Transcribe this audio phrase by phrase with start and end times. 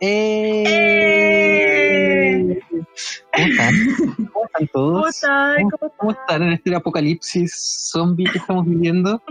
[0.00, 0.64] ¡Eh!
[2.46, 2.60] ¡Eh!
[3.32, 3.74] ¿Cómo están?
[4.32, 4.92] ¿Cómo están todos?
[4.94, 5.56] ¿Cómo están?
[5.62, 9.22] ¿Cómo, ¿Cómo cómo están en este apocalipsis zombie que estamos viviendo?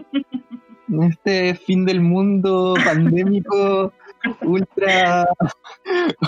[0.89, 3.93] En este fin del mundo pandémico
[4.41, 5.27] ultra,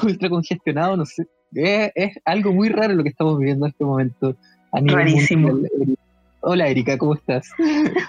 [0.03, 1.23] ultra congestionado, no sé.
[1.53, 4.35] Es, es algo muy raro lo que estamos viviendo en este momento.
[4.71, 5.47] A nivel Rarísimo.
[5.49, 5.97] mundial.
[6.43, 7.49] Hola Erika, ¿cómo estás?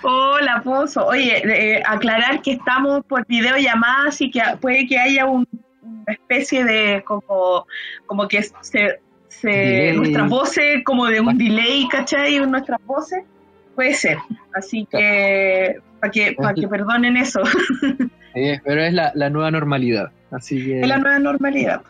[0.02, 1.04] Hola, Pozo.
[1.06, 1.42] Oye,
[1.76, 5.46] eh, aclarar que estamos por videollamada, así que puede que haya un-
[5.82, 7.66] una especie de como,
[8.06, 12.38] como que se, se nuestras voces, como de un delay, ¿cachai?
[12.46, 13.24] Nuestras voces.
[13.74, 14.18] Puede ser.
[14.54, 17.40] Así que, para que, para que perdonen eso.
[18.34, 21.82] Sí, pero es la, la nueva normalidad, así que, Es la nueva normalidad.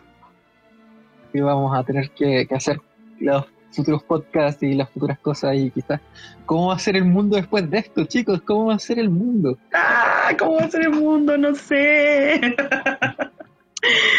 [1.31, 2.81] que vamos a tener que, que hacer
[3.21, 6.01] los futuros podcasts y las futuras cosas y quizás
[6.45, 9.09] cómo va a ser el mundo después de esto, chicos, cómo va a ser el
[9.09, 9.57] mundo.
[9.73, 10.31] ¡Ah!
[10.37, 11.37] ¿Cómo va a ser el mundo?
[11.37, 12.41] No sé.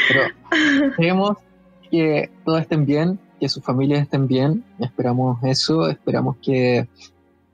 [0.09, 1.39] Pero esperemos
[1.91, 6.89] que todos estén bien, que sus familias estén bien, esperamos eso, esperamos que,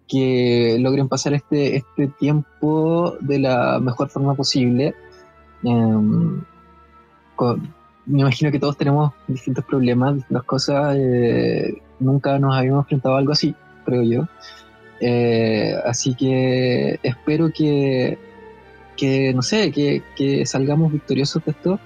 [0.08, 4.94] que logren pasar este, este tiempo de la mejor forma posible.
[5.62, 6.42] Em,
[8.06, 13.18] me imagino que todos tenemos distintos problemas, distintas cosas, eh, nunca nos habíamos enfrentado a
[13.18, 14.28] algo así, creo yo.
[15.00, 18.18] Eh, así que espero que,
[19.00, 21.80] que no sé, que, que salgamos victoriosos de esto.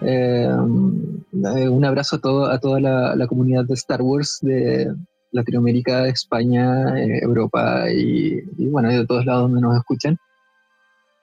[0.00, 4.94] Eh, un abrazo a, todo, a toda la, comunidad de Star Wars de
[5.32, 10.16] Latinoamérica, España, eh, Europa y, bueno, de todos lados donde nos escuchan.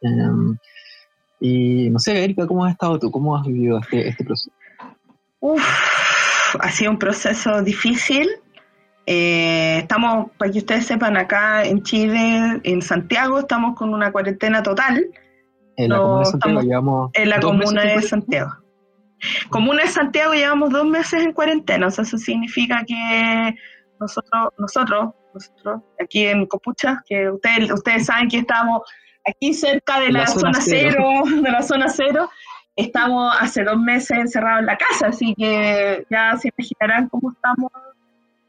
[0.02, 0.58] Eh,
[1.40, 3.10] y no sé, Erika, ¿cómo has estado tú?
[3.10, 4.52] ¿Cómo has vivido este, este proceso?
[5.40, 8.28] Uf, ha sido un proceso difícil.
[9.06, 15.08] Estamos, para que ustedes sepan, acá en Chile, en Santiago, estamos con una cuarentena total
[15.80, 18.02] En la comuna de Santiago llevamos en la comuna de.
[18.02, 18.52] Santiago.
[19.50, 23.56] Comuna de Santiago llevamos dos meses en cuarentena, o sea, eso significa que
[24.00, 28.82] nosotros, nosotros, nosotros, aquí en Copucha, que ustedes, ustedes saben que estamos
[29.26, 31.04] aquí cerca de la, La zona zona cero,
[31.44, 32.30] de la zona cero,
[32.76, 37.72] estamos hace dos meses encerrados en la casa, así que ya se imaginarán cómo estamos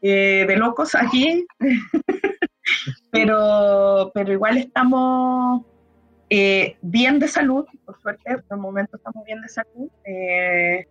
[0.01, 1.45] eh, de locos aquí,
[3.11, 5.63] pero, pero igual estamos
[6.33, 10.87] eh, bien de salud, por suerte, por el momento estamos bien de salud, eh,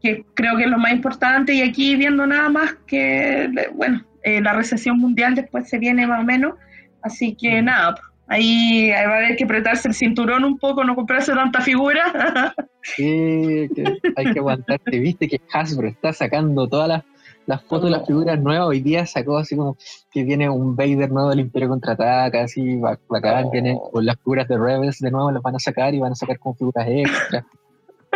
[0.00, 4.40] que creo que es lo más importante, y aquí viendo nada más que, bueno, eh,
[4.40, 6.54] la recesión mundial después se viene más o menos,
[7.02, 7.96] así que nada,
[8.28, 12.54] ahí, ahí va a haber que apretarse el cinturón un poco, no comprarse tanta figura.
[12.94, 15.00] Sí, que hay que aguantarte.
[15.00, 17.02] Viste que Hasbro está sacando todas las,
[17.46, 18.68] las fotos de las figuras nuevas.
[18.68, 19.76] Hoy día sacó así como
[20.10, 23.44] que viene un Vader nuevo del Imperio Contraataca, así ba- bacán.
[23.46, 23.50] Oh.
[23.50, 26.16] Viene con las figuras de Rebels de nuevo, las van a sacar y van a
[26.16, 27.46] sacar como figuras extra.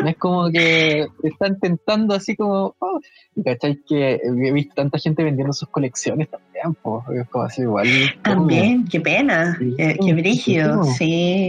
[0.02, 2.74] No es como que están tentando así como.
[2.78, 3.00] oh,
[3.34, 7.04] y cachai que he visto tanta gente vendiendo sus colecciones también, pues.
[7.22, 7.86] Es como así igual.
[8.22, 10.96] También, qué pena, Sí, qué, qué brígido, sí.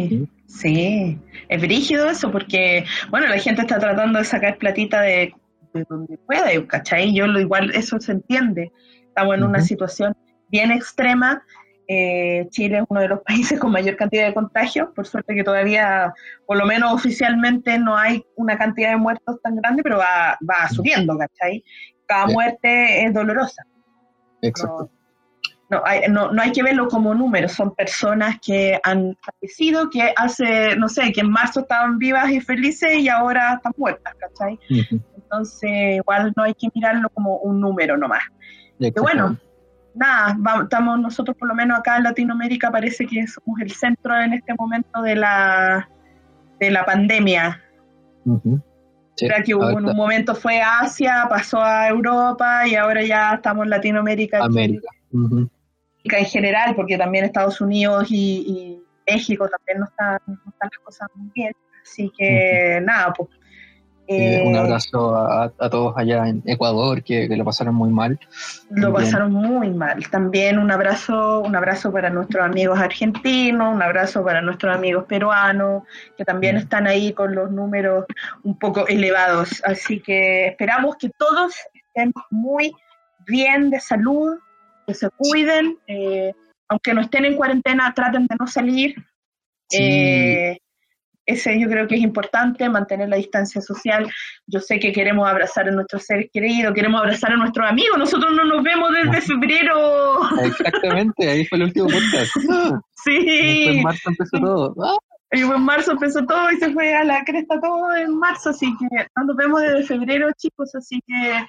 [0.09, 1.17] sí, sí.
[1.47, 5.33] Es brígido eso porque, bueno, la gente está tratando de sacar platita de,
[5.73, 7.13] de donde puede, ¿cachai?
[7.13, 8.71] Yo lo igual, eso se entiende.
[9.07, 10.15] Estamos en una situación
[10.49, 11.43] bien extrema.
[11.87, 14.89] Eh, Chile es uno de los países con mayor cantidad de contagios.
[14.95, 16.13] Por suerte que todavía,
[16.45, 20.69] por lo menos oficialmente, no hay una cantidad de muertos tan grande, pero va, va
[20.69, 21.63] subiendo, ¿cachai?
[22.05, 22.33] Cada Sí.
[22.33, 23.63] muerte es dolorosa.
[24.41, 24.89] Exacto.
[25.69, 29.89] No, no, hay, no, no hay que verlo como números, son personas que han fallecido,
[29.89, 34.13] que hace, no sé, que en marzo estaban vivas y felices y ahora están muertas,
[34.15, 34.59] ¿cachai?
[35.31, 38.23] Entonces, igual no hay que mirarlo como un número nomás.
[38.79, 39.37] Y bueno,
[39.95, 44.19] nada, va- estamos nosotros por lo menos acá en Latinoamérica parece que somos el centro
[44.19, 45.87] en este momento de la,
[46.59, 47.61] de la pandemia.
[49.15, 53.33] Sí, Era que hubo en un momento fue Asia, pasó a Europa y ahora ya
[53.35, 54.43] estamos en Latinoamérica.
[54.43, 54.89] América.
[55.13, 55.49] Ujú.
[56.03, 60.79] en general, porque también Estados Unidos y, y México también no están, no están las
[60.83, 61.53] cosas muy bien.
[61.83, 63.29] Así que nada, pues
[64.13, 68.19] Eh, un abrazo a, todos allá en Ecuador que, lo pasaron muy mal.
[68.69, 70.09] Lo pasaron muy mal.
[70.09, 75.83] También un abrazo, un abrazo para nuestros amigos argentinos, un abrazo para nuestros amigos peruanos,
[76.17, 78.05] que también están ahí con los números
[78.43, 79.61] un poco elevados.
[79.63, 82.73] Así que esperamos que todos estén muy
[83.25, 84.37] bien de salud,
[84.87, 86.33] que se cuiden, eh,
[86.67, 88.95] aunque no estén en cuarentena, traten de no salir.
[89.71, 90.57] Eh,
[91.31, 94.09] ese yo creo que es importante, mantener la distancia social.
[94.47, 97.97] Yo sé que queremos abrazar a nuestros seres queridos, queremos abrazar a nuestros amigos.
[97.97, 100.19] Nosotros no nos vemos desde febrero.
[100.43, 102.31] Exactamente, ahí fue el último podcast.
[103.03, 103.65] Sí.
[103.67, 104.99] en marzo empezó todo.
[105.31, 108.71] Y en marzo empezó todo y se fue a la cresta todo en marzo, así
[108.77, 111.45] que no nos vemos desde febrero, chicos, así que,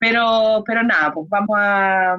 [0.00, 2.16] pero, pero nada, pues vamos a,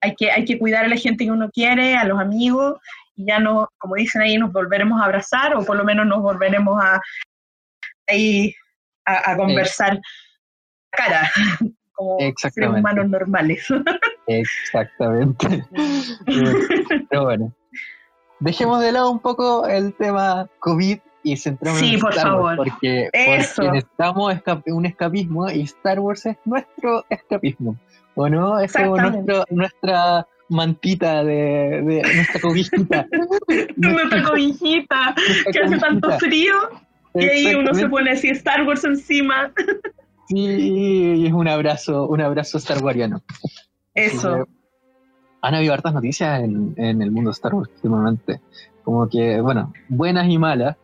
[0.00, 2.78] hay que, hay que cuidar a la gente que uno quiere, a los amigos,
[3.26, 6.82] ya no, como dicen ahí, nos volveremos a abrazar o por lo menos nos volveremos
[6.82, 7.00] a,
[8.08, 8.54] ahí,
[9.04, 9.98] a, conversar
[10.90, 11.30] cara,
[11.92, 13.66] como seres humanos normales.
[14.26, 15.64] Exactamente.
[17.08, 17.52] Pero bueno,
[18.40, 23.10] dejemos de lado un poco el tema COVID y centramos en por Star Wars, porque,
[23.12, 27.76] porque, necesitamos un escapismo y Star Wars es nuestro escapismo,
[28.14, 28.58] ¿o no?
[28.58, 33.06] Es como nuestro, nuestra mantita de, de nuestra cobijita.
[33.76, 35.14] nuestra cobijita,
[35.52, 36.54] que hace tanto frío
[37.14, 39.52] y ahí uno se pone así Star Wars encima.
[40.28, 43.22] sí, es un abrazo, un abrazo Star Wariano.
[43.94, 44.46] Eso.
[45.42, 48.40] han habido hartas noticias en, en, el mundo Star Wars últimamente,
[48.84, 50.76] como que, bueno, buenas y malas.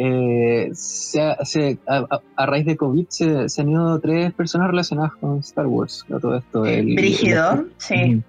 [0.00, 5.38] Eh, se, se, a, raíz de COVID se, se, han ido tres personas relacionadas con
[5.38, 6.64] Star Wars, todo esto.
[6.64, 8.22] El, Brígido, sí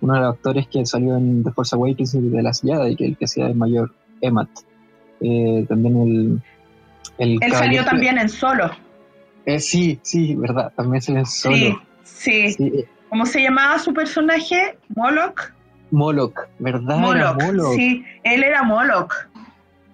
[0.00, 3.06] uno de los actores que salió en The Force Awakens de la sillada y que
[3.06, 4.48] el que hacía el mayor Emmat.
[5.20, 6.42] Eh, también el,
[7.18, 8.70] el Él salió también en solo.
[9.46, 11.82] Eh, sí, sí, verdad, también salió en solo.
[12.02, 12.84] Sí, sí.
[13.08, 14.78] ¿Cómo se llamaba su personaje?
[14.94, 15.52] Moloch.
[15.90, 16.98] Moloch, ¿verdad?
[16.98, 19.12] Moloch, sí, él era Moloch.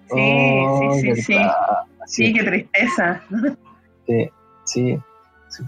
[0.09, 1.37] Sí, oh, sí, sí, sí.
[2.05, 3.21] Sí, qué tristeza.
[4.05, 4.29] Sí,
[4.63, 4.97] sí.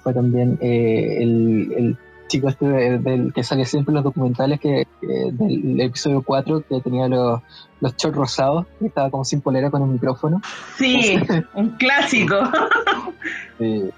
[0.01, 1.97] fue también eh, el, el
[2.29, 7.09] chico este del que sale siempre en los documentales que, del episodio 4 que tenía
[7.09, 7.41] los,
[7.81, 10.41] los shorts rosados que estaba como sin polera con el micrófono.
[10.77, 11.19] Sí
[11.53, 12.37] un clásico.
[13.57, 13.89] Sí,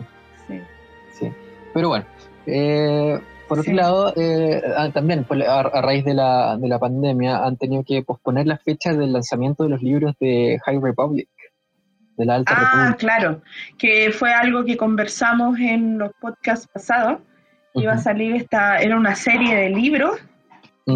[1.20, 1.32] sí.
[1.74, 2.06] pero bueno
[2.48, 7.58] eh, por otro lado eh, ah, también a, raíz de la, de la pandemia han
[7.58, 11.30] tenido que posponer las fechas del lanzamiento de los libros de High Republic
[12.18, 13.42] de la Alta ah, claro,
[13.78, 17.20] que fue algo que conversamos en los podcasts pasados,
[17.74, 20.20] iba a salir esta, era una serie de libros,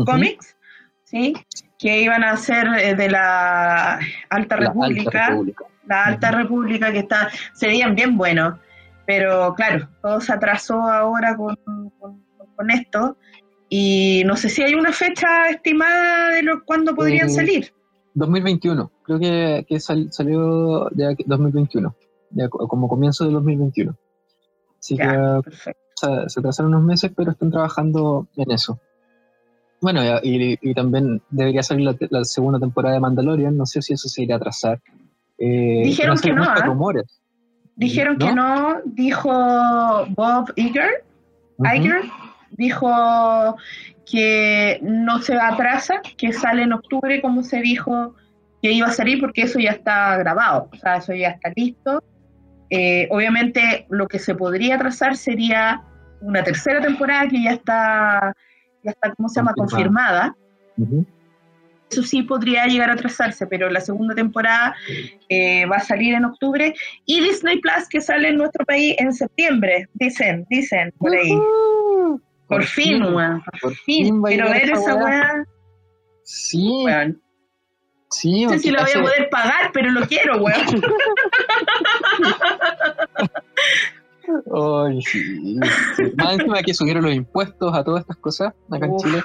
[0.06, 0.56] cómics,
[1.04, 1.33] ¿sí?
[1.80, 4.00] que iban a ser eh, de la
[4.30, 5.38] Alta República,
[5.86, 8.60] la Alta República, que está, serían bien buenos,
[9.06, 11.56] pero claro, todo se atrasó ahora con,
[12.56, 13.18] con, esto,
[13.69, 17.74] y no sé si hay una fecha estimada de lo, cuándo podrían eh, salir.
[18.13, 21.95] 2021, creo que, que salió de 2021,
[22.50, 23.95] como comienzo de 2021.
[24.80, 25.07] Así que
[25.44, 28.80] perfecto se, atrasaron unos meses, pero están trabajando en eso.
[29.82, 34.24] Bueno, y, también debería salir la, segunda temporada de Mandalorian, no sé si eso se
[34.24, 34.82] irá a atrasar.
[35.38, 36.44] Eh, Dijeron que no.
[36.44, 37.04] ¿eh?
[37.76, 39.30] Dijeron que no, dijo
[40.16, 41.04] Bob Iger,
[41.60, 42.04] Iger
[42.52, 43.56] dijo
[44.10, 48.16] que no se atrasa, que sale en octubre como se dijo
[48.62, 52.02] que iba a salir porque eso ya está grabado, o sea, eso ya está listo
[52.70, 55.82] eh, obviamente lo que se podría trazar sería
[56.22, 58.36] una tercera temporada que ya está,
[58.84, 60.36] ya está ¿cómo se llama?, confirmada.
[61.89, 64.75] Eso sí podría llegar a trazarse, pero la segunda temporada
[65.30, 66.74] eh, va a salir en octubre
[67.06, 71.38] y Disney Plus que sale en nuestro país en septiembre, dicen, dicen por ahí.
[72.48, 73.04] por, fin,
[73.62, 74.22] por, fin.
[74.24, 75.46] Quiero ver esa weá.
[76.24, 76.86] Sí.
[78.12, 80.82] Sí, no sé si lo voy a poder pagar, pero lo quiero, weón.
[84.53, 85.60] Ay, sí.
[86.17, 89.24] Más encima que subieron los impuestos a todas estas cosas acá en Chile.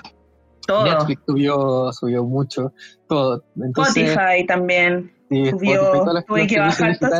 [0.66, 0.84] Todo.
[0.84, 2.72] Netflix subió, subió mucho.
[3.08, 3.44] Todo.
[3.56, 6.04] Spotify también subió.
[6.26, 7.10] tuve que bajar todo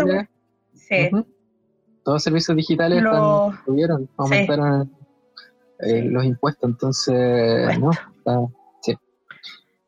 [0.74, 1.10] Sí.
[2.02, 3.04] Todos los servicios digitales
[3.64, 4.90] subieron, aumentaron
[5.80, 6.70] eh, los impuestos.
[6.70, 7.90] Entonces, ¿no?
[8.82, 8.96] sí.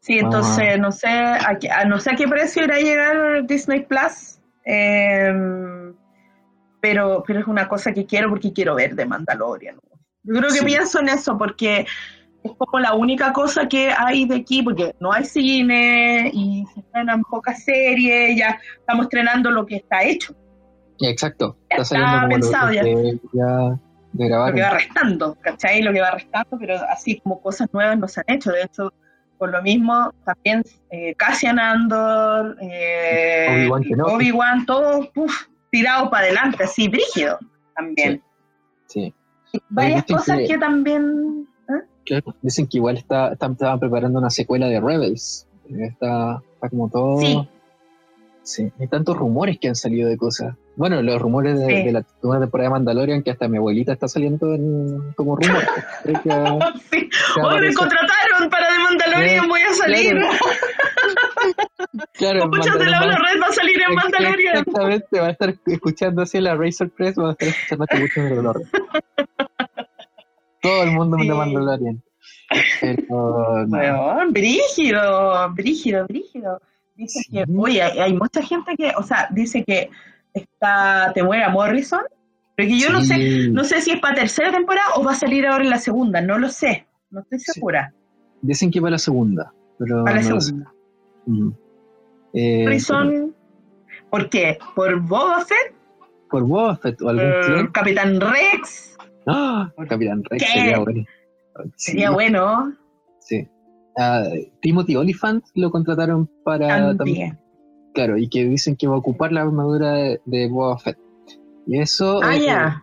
[0.01, 4.39] Sí, entonces no sé, a, no sé a qué precio irá a llegar Disney Plus,
[4.65, 5.95] em,
[6.83, 9.77] pero, pero es una cosa que quiero porque quiero ver de Mandalorian.
[10.25, 11.87] Yo creo que pienso en eso porque
[12.45, 16.81] es como la única cosa que hay de aquí, porque no hay cine y se
[16.81, 20.35] estrenan pocas series, ya estamos estrenando lo que está hecho.
[21.01, 21.57] Exacto.
[21.71, 22.83] Ya Está saliendo estaba como lo- pensado ya.
[24.15, 24.51] de grabar.
[24.51, 25.83] lo que va restando, ¿cachai?
[25.83, 28.51] Lo que va restando, pero así como cosas nuevas no se han hecho.
[28.53, 28.93] De hecho,
[29.39, 34.13] por lo mismo, también eh, Cassian Andor, eh, Obi-Wan Kenobi.
[34.15, 37.39] Obi-Wan, todo puf, tirado para adelante, así, brígido
[37.75, 38.23] también.
[38.87, 39.13] Sí.
[39.71, 41.49] Varias cosas que- que, también...
[41.69, 41.73] ¿eh?
[42.05, 42.35] Claro.
[42.43, 45.49] Dicen que igual está, está- estaban preparando una secuela de Rebels.
[45.69, 47.19] Está, está como todo.
[47.21, 47.49] Sí.
[48.43, 48.73] Sí.
[48.81, 50.55] Hay tantos rumores que han salido de cosas.
[50.75, 51.83] Bueno, los rumores de, Sí.
[51.85, 55.63] de la segunda temporada de Mandalorian, que hasta mi abuelita está saliendo en- como rumor.
[56.05, 57.09] Que, que Sí.
[57.43, 59.49] ¡Oh, me contrataron para The Mandalorian!
[59.49, 60.13] ¡Voy a salir!
[60.13, 60.33] Claro,
[62.21, 64.57] Muchos de la Mandal- Red va a salir en Mandalorian.
[64.59, 68.21] Exactamente, va a estar escuchando así la Razor Press, va a estar escuchando que mucho
[68.23, 68.63] de dolor.
[70.61, 71.29] Todo el mundo Sí.
[71.29, 72.03] de Mandalorian.
[72.81, 74.31] Pero, no.
[74.31, 76.61] Brígido, brígido, brígido.
[76.95, 77.33] Dice Sí.
[77.33, 79.91] que, oye, hay, hay mucha gente que, o sea, dice que
[80.35, 82.03] está Temuera Morrison,
[82.55, 85.17] pero que yo no sé, no sé si es para tercera temporada o va a
[85.17, 87.93] salir ahora en la segunda, no lo sé, no estoy segura.
[88.43, 90.47] Dicen que va la segunda, pero Para la no lo sé.
[90.49, 90.73] segunda.
[91.27, 91.51] Mm.
[92.35, 92.79] Eh,
[94.11, 94.59] ¿por qué?
[94.75, 95.75] ¿Por Boba Fett?
[96.31, 97.67] ¿Por Boba Fett o algún.
[97.73, 98.97] Capitán Rex?
[99.27, 99.71] ¡Ah!
[99.89, 100.59] Capitán Rex ¿Qué?
[100.61, 101.05] sería bueno.
[101.77, 102.73] Sí, Sería bueno.
[103.21, 103.47] sí.
[103.99, 104.25] Ah,
[104.63, 107.39] Timothy Oliphant lo contrataron para también,
[107.93, 110.97] claro, y que dicen que va a ocupar la armadura de, de Boba Fett.
[111.67, 112.83] Y eso, Ah, eh, ya.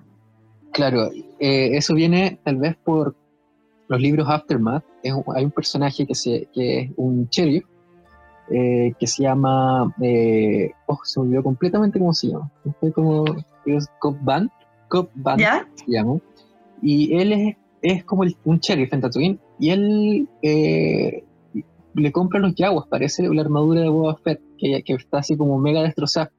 [0.71, 3.15] claro, eh, eso viene tal vez por
[3.87, 4.85] los libros Aftermath.
[5.01, 7.65] Es hay un personaje que, se, que es un sheriff
[8.51, 12.51] eh, que se llama, eh, oh, se me olvidó completamente cómo se llama.
[12.79, 13.25] Fue como,
[13.65, 14.51] es Cobb Vanth,
[14.87, 15.67] Cobb Vanth ¿Ya?
[15.75, 16.19] se llama.
[16.81, 19.39] Y él es, es como el- un sheriff en Tatooine.
[19.59, 21.23] Y él eh,
[21.93, 25.57] le compra los yaguas, parece la armadura de Boba Fett, que, que está así como
[25.59, 26.31] mega destrozada,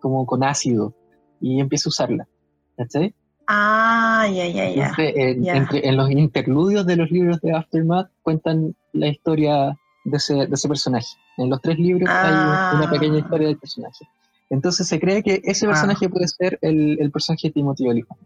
[0.00, 0.94] como con ácido.
[1.40, 2.28] Y empieza a usarla.
[2.76, 3.14] ¿Cachai?
[3.46, 4.92] Ah, ya, ya, ya.
[4.98, 9.76] En los interludios de los libros de Aftermath cuentan la historia
[10.10, 11.06] de ese, de ese personaje.
[11.36, 12.72] En los tres libros hay Ah.
[12.76, 14.08] una pequeña historia del personaje.
[14.50, 15.70] Entonces se cree que ese Ah.
[15.70, 18.20] personaje puede ser el, el personaje de Timothy Olyphant.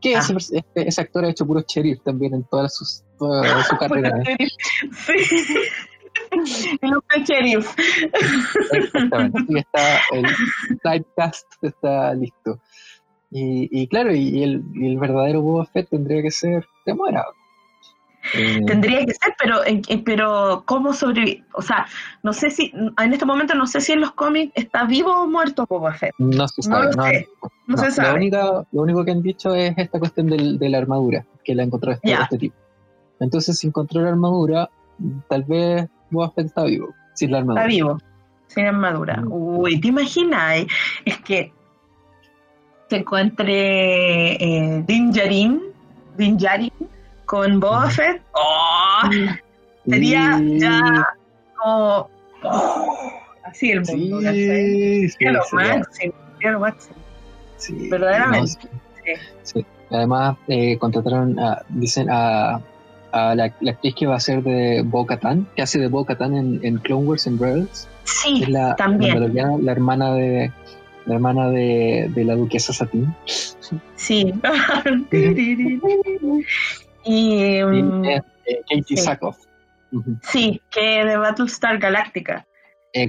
[0.00, 0.20] Que Ah.
[0.20, 4.22] ese, este- ese actor ha hecho puro sheriff también en toda, sus, toda su carrera.
[4.26, 4.48] ¿eh?
[4.92, 5.12] Sí.
[6.82, 7.74] El hombre sheriff.
[8.72, 9.38] Exactamente.
[9.48, 10.26] Y está el
[10.82, 12.60] typecast está listo.
[13.30, 17.24] Y, y claro, y el, y el verdadero Boba Fett tendría que ser Temuera.
[18.34, 19.60] Eh, Tendría que ser, pero,
[20.04, 21.44] pero ¿cómo sobrevivir?
[21.54, 21.86] O sea,
[22.22, 25.26] no sé si, en este momento no sé si en los cómics está vivo o
[25.26, 26.12] muerto Boba Fett.
[26.18, 26.84] No se No sabe.
[26.86, 27.28] lo no, sé,
[27.66, 28.14] no se Lo sabe.
[28.16, 31.62] único, lo único que han dicho es esta cuestión del- de la armadura, que la
[31.62, 32.56] encontró este, este tipo.
[33.20, 34.70] Entonces, si encontró la armadura,
[35.28, 37.62] tal vez Boba Fett está vivo, sin la armadura.
[37.62, 37.98] Está vivo,
[38.48, 39.16] sin armadura.
[39.22, 39.28] Mm.
[39.32, 40.66] Uy, ¿te imaginas?
[41.04, 41.52] Es que
[42.88, 45.62] se encuentre eh, Din Djarin,
[46.16, 46.72] Din Djarin
[47.30, 47.90] con Boba Mm.
[47.90, 48.22] Fett.
[48.32, 49.08] ¡Oh!
[49.88, 51.06] Sería ya
[51.56, 52.10] como
[52.42, 53.12] ¡oh!
[53.44, 54.20] así el mundo.
[54.32, 56.96] Sí, sí, lo máximo, máximo.
[57.56, 58.68] sí, verdaderamente.
[58.72, 59.66] no, sí, sí.
[59.92, 62.60] Además, eh, contrataron, a, dicen, a,
[63.12, 66.60] a la, la actriz que va a ser de Bo-Katan, que hace de Bo-Katan en,
[66.64, 67.88] en Clone Wars en Rebels.
[68.02, 69.34] Sí, es la, también.
[69.64, 70.52] la hermana de
[71.06, 73.14] la hermana de, de la duquesa Satín.
[73.94, 74.34] sí.
[77.04, 78.96] y mm, Y, eh, eh, Katie sí.
[78.98, 79.38] Sackhoff.
[80.22, 82.46] Sí, que de Battlestar Galactica.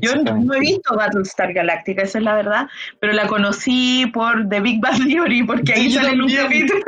[0.01, 2.67] Yo no he visto Battlestar Galactica, esa es la verdad,
[3.00, 6.81] pero la conocí por The Big Bang Theory, porque ahí Sí, sale un capítulo.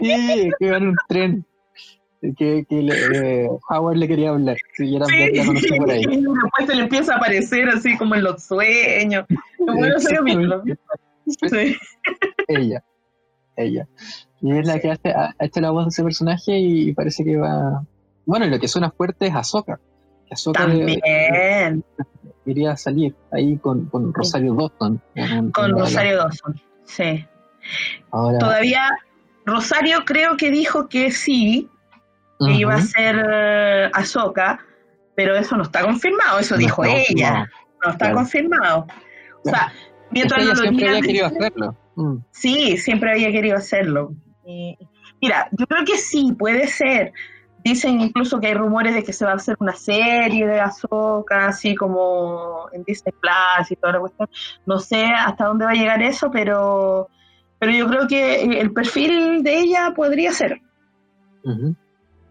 [0.00, 1.46] Sí, que iba en un tren.
[2.36, 4.56] Que, que le- eh, Howard le quería hablar.
[4.78, 6.02] Era, Sí, la por ahí.
[6.02, 9.24] y después se le empieza a aparecer así como en los sueños.
[9.96, 10.62] Ese capítulo.
[11.26, 11.76] Sí.
[12.48, 12.82] Ella.
[13.56, 13.86] Ella.
[14.40, 17.24] Y es la que hace, ha ha hecho la voz de ese personaje y parece
[17.24, 17.82] que va.
[18.26, 19.78] Bueno, y lo que suena fuerte es Ahsoka
[20.28, 21.84] de- También,
[22.44, 25.00] quería salir ahí con, con Rosario Dawson.
[25.52, 26.60] con Rosario Dawson.
[26.84, 27.24] Sí.
[28.10, 28.88] Ahora, Todavía,
[29.44, 31.68] Rosario creo que dijo que sí,
[32.40, 34.60] que iba a ser eh, Ahsoka,
[35.14, 36.96] pero eso no está confirmado, eso No dijo ella.
[37.06, 37.46] confirmado.
[37.84, 38.14] No está Claro.
[38.16, 38.86] confirmado.
[39.44, 39.72] O sea,
[40.10, 41.76] mientras no ella lo siempre había querido hacerlo.
[41.96, 42.18] Mm.
[42.30, 44.12] sí, siempre había querido hacerlo.
[44.44, 44.76] Y-
[45.20, 47.12] mira, yo creo que sí, puede ser.
[47.64, 51.48] Dicen incluso que hay rumores de que se va a hacer una serie de Ahsoka,
[51.48, 54.28] así como en Disney Plus y toda la cuestión.
[54.66, 57.08] No sé hasta dónde va a llegar eso, pero,
[57.58, 60.60] pero yo creo que el perfil de ella podría ser.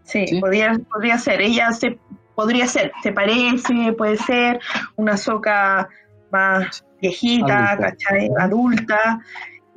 [0.04, 0.40] Sí, Sí.
[0.40, 1.40] Podría, podría ser.
[1.42, 1.98] Ella se
[2.34, 4.60] podría ser, se parece, puede ser
[4.96, 5.88] una soca
[6.30, 7.90] más viejita, Adulta.
[7.90, 8.30] ¿cachai?
[8.38, 9.20] Adulta.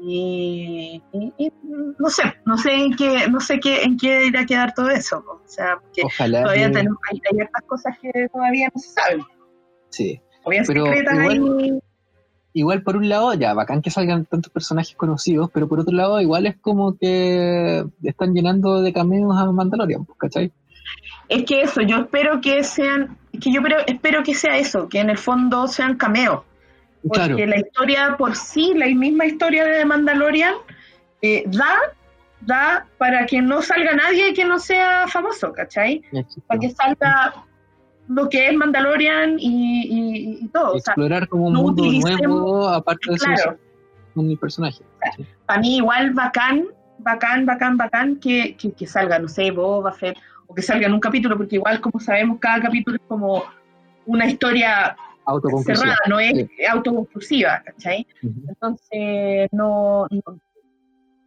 [0.01, 1.51] Y, y- y
[1.99, 4.89] no sé, no sé en qué, no sé qué, en qué irá a quedar todo
[4.89, 5.23] eso.
[5.27, 6.43] O sea, porque Ojalá.
[6.43, 9.23] todavía que- tenemos, hay, hay cosas que todavía no se saben.
[9.89, 10.21] sí.
[10.67, 11.79] Pero igual- ahí.
[12.53, 16.19] Igual por un lado, ya, bacán que salgan tantos personajes conocidos, pero por otro lado,
[16.19, 20.51] igual es como que están llenando de cameos a Mandalorian, pues, ¿cachai?
[21.27, 24.99] Es que eso, yo espero que sean, que yo pero, espero que sea eso, que
[24.99, 26.41] en el fondo sean cameos.
[27.07, 27.45] Porque Claro.
[27.47, 30.53] la historia por sí, la misma historia de Mandalorian,
[31.21, 31.75] eh, da,
[32.41, 36.01] da para que no salga nadie que no sea famoso, ¿cachai?
[36.47, 37.33] Para que salga
[38.09, 40.73] lo que es Mandalorian y, y- y todo.
[40.75, 43.57] O sea, Explorar como un no mundo nuevo, aparte de eso, claro,
[44.15, 44.83] con el personaje.
[45.45, 46.65] para mí igual bacán,
[46.97, 50.93] bacán, bacán, bacán que, que, que salga, no sé, Boba Fett, o que salga en
[50.93, 53.43] un capítulo, porque igual como sabemos, cada capítulo es como
[54.05, 54.97] una historia.
[55.65, 56.49] Cerrada, no es Sí.
[56.69, 57.63] autoconclusiva.
[58.47, 60.39] Entonces, no, no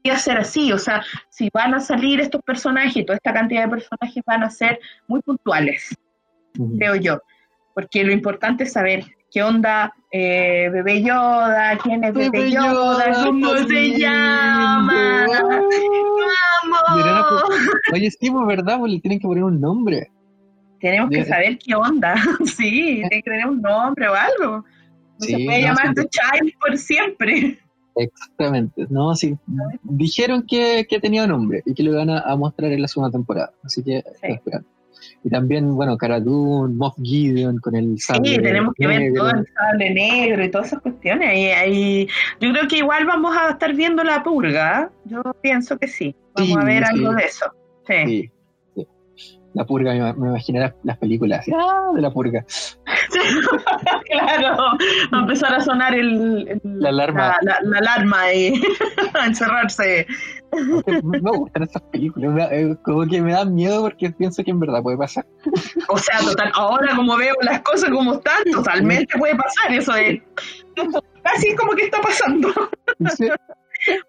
[0.05, 0.73] debería ser así.
[0.73, 4.51] O sea, si van a salir estos personajes, toda esta cantidad de personajes van a
[4.51, 5.95] ser muy puntuales,
[6.79, 7.21] creo yo.
[7.75, 13.13] Porque lo importante es saber qué onda eh, Bebé Yoda, quién es Bebé, Bebé Yoda,
[13.13, 15.27] Yoda, cómo se llama.
[16.65, 17.43] ¡Vamos!
[17.93, 20.11] Oye, sí, pues verdad, pues le tienen que poner un nombre.
[20.83, 22.15] Tenemos que saber qué onda.
[22.45, 24.57] Sí, tiene que tener un nombre o algo.
[24.59, 24.65] No
[25.21, 25.95] Sí, se puede no, llamar sí.
[25.95, 27.59] The Child por siempre.
[27.95, 28.87] Exactamente.
[28.91, 29.37] No, sí.
[29.83, 33.11] Dijeron que, que tenía nombre y que lo iban a, a mostrar en la segunda
[33.12, 33.53] temporada.
[33.62, 34.69] Así que estoy esperando.
[35.25, 39.31] Y también, bueno, Cara Dune, Moff Gideon con el sable Sí, tenemos que ver todo
[39.31, 41.29] el sable negro y todas esas cuestiones.
[41.29, 42.09] Ahí, ahí-
[42.41, 44.83] yo creo que igual vamos a estar viendo la purga.
[44.91, 44.97] ¿eh?
[45.07, 46.15] Yo pienso que sí.
[46.35, 46.91] Vamos Sí, a ver sí.
[46.95, 47.47] algo de eso.
[47.87, 47.95] Sí.
[48.07, 48.31] Sí, sí.
[49.55, 51.91] La purga, me, me imaginé las, las películas así, ¡ah!
[51.95, 52.45] de la purga.
[54.11, 54.57] claro.
[55.13, 57.37] Va a empezar a sonar el, el- La alarma.
[57.43, 58.55] La, la- la alarma y
[59.15, 60.07] a encerrarse.
[61.03, 64.83] Me gustan esas películas, eh, como que me dan miedo porque pienso que en verdad
[64.83, 65.27] puede pasar.
[65.89, 69.73] O sea, total, ahora como veo las cosas como están, totalmente puede pasar.
[69.73, 70.21] Eso es.
[71.25, 72.49] Así es como que está pasando.
[73.17, 73.29] Sí,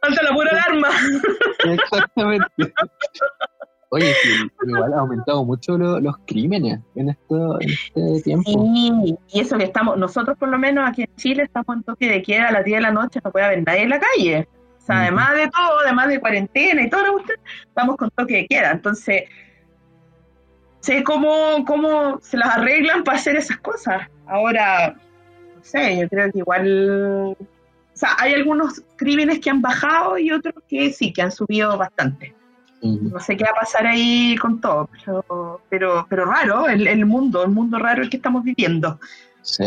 [0.02, 0.90] Falta la pura alarma.
[1.66, 2.46] exactamente.
[3.94, 4.29] Oye, sí,
[4.68, 8.50] igual ha aumentado mucho lo- los crímenes en, esto, en este tiempo.
[8.51, 12.10] Sí, y eso que estamos, nosotros por lo menos aquí en Chile estamos en toque
[12.10, 14.48] de queda a las 10 de la noche, no puede haber nadie en la calle.
[14.82, 17.03] O sea, además de todo, además de cuarentena y todo
[17.68, 18.72] estamos con toque de queda.
[18.72, 19.24] Entonces,
[20.82, 24.08] sé cómo, cómo se las arreglan para hacer esas cosas.
[24.25, 24.96] Ahora,
[25.56, 27.38] no sé, yo creo que igual...
[27.40, 31.77] O sea, hay algunos crímenes que han bajado y otros que sí, que han subido
[31.77, 32.34] bastante.
[32.83, 37.05] No sé qué va a pasar ahí con todo, pero, pero, pero raro el, el
[37.05, 39.00] mundo, el mundo raro el que estamos viviendo.
[39.41, 39.65] Sí,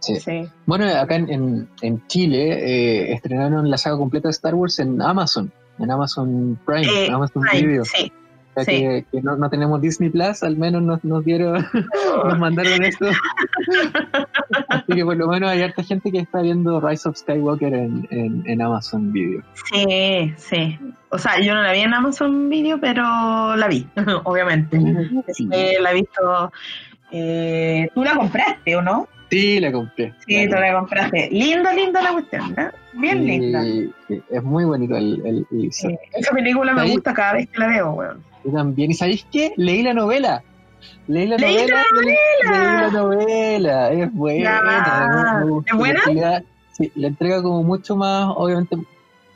[0.00, 0.16] sí.
[0.20, 0.48] Sí.
[0.66, 5.00] Bueno, acá en, en, en Chile eh, estrenaron la saga completa de Star Wars en
[5.02, 7.84] Amazon, en Amazon Prime, Eh, Amazon Ay, Video.
[7.84, 8.12] sí.
[8.56, 8.80] O sea sí.
[8.82, 11.66] que, que no, no tenemos Disney Plus, al menos nos, nos dieron,
[12.24, 13.06] nos mandaron esto.
[14.86, 18.06] Así que por lo menos hay harta gente que está viendo Rise of Skywalker en,
[18.10, 19.42] en, en Amazon Video.
[19.72, 20.78] Sí, sí.
[21.10, 23.86] O sea, yo no la vi en Amazon Video, pero la vi,
[24.24, 24.78] obviamente.
[25.32, 26.52] Sí, Eh, la he visto.
[27.10, 29.08] eh, ¿Tú la compraste o no?
[29.30, 30.12] Sí, la compré.
[30.26, 31.28] Sí, tú La compraste.
[31.32, 32.68] Linda, linda la cuestión, ¿eh?
[32.92, 33.62] Bien Sí, linda.
[33.64, 35.68] sí, es muy bonito el, el.
[35.70, 38.22] Esa película me gusta cada vez que la veo, weón.
[38.44, 38.90] Yo también.
[38.90, 39.52] ¿Y sabéis qué?
[39.56, 40.42] Leí la novela.
[41.06, 41.84] Leí la ¿Leíste novela.
[41.92, 43.92] la Leí, la novela.
[43.92, 45.44] Es buena.
[45.66, 46.42] ¿Es buena?
[46.72, 48.76] Sí, le entrega como mucho más, obviamente,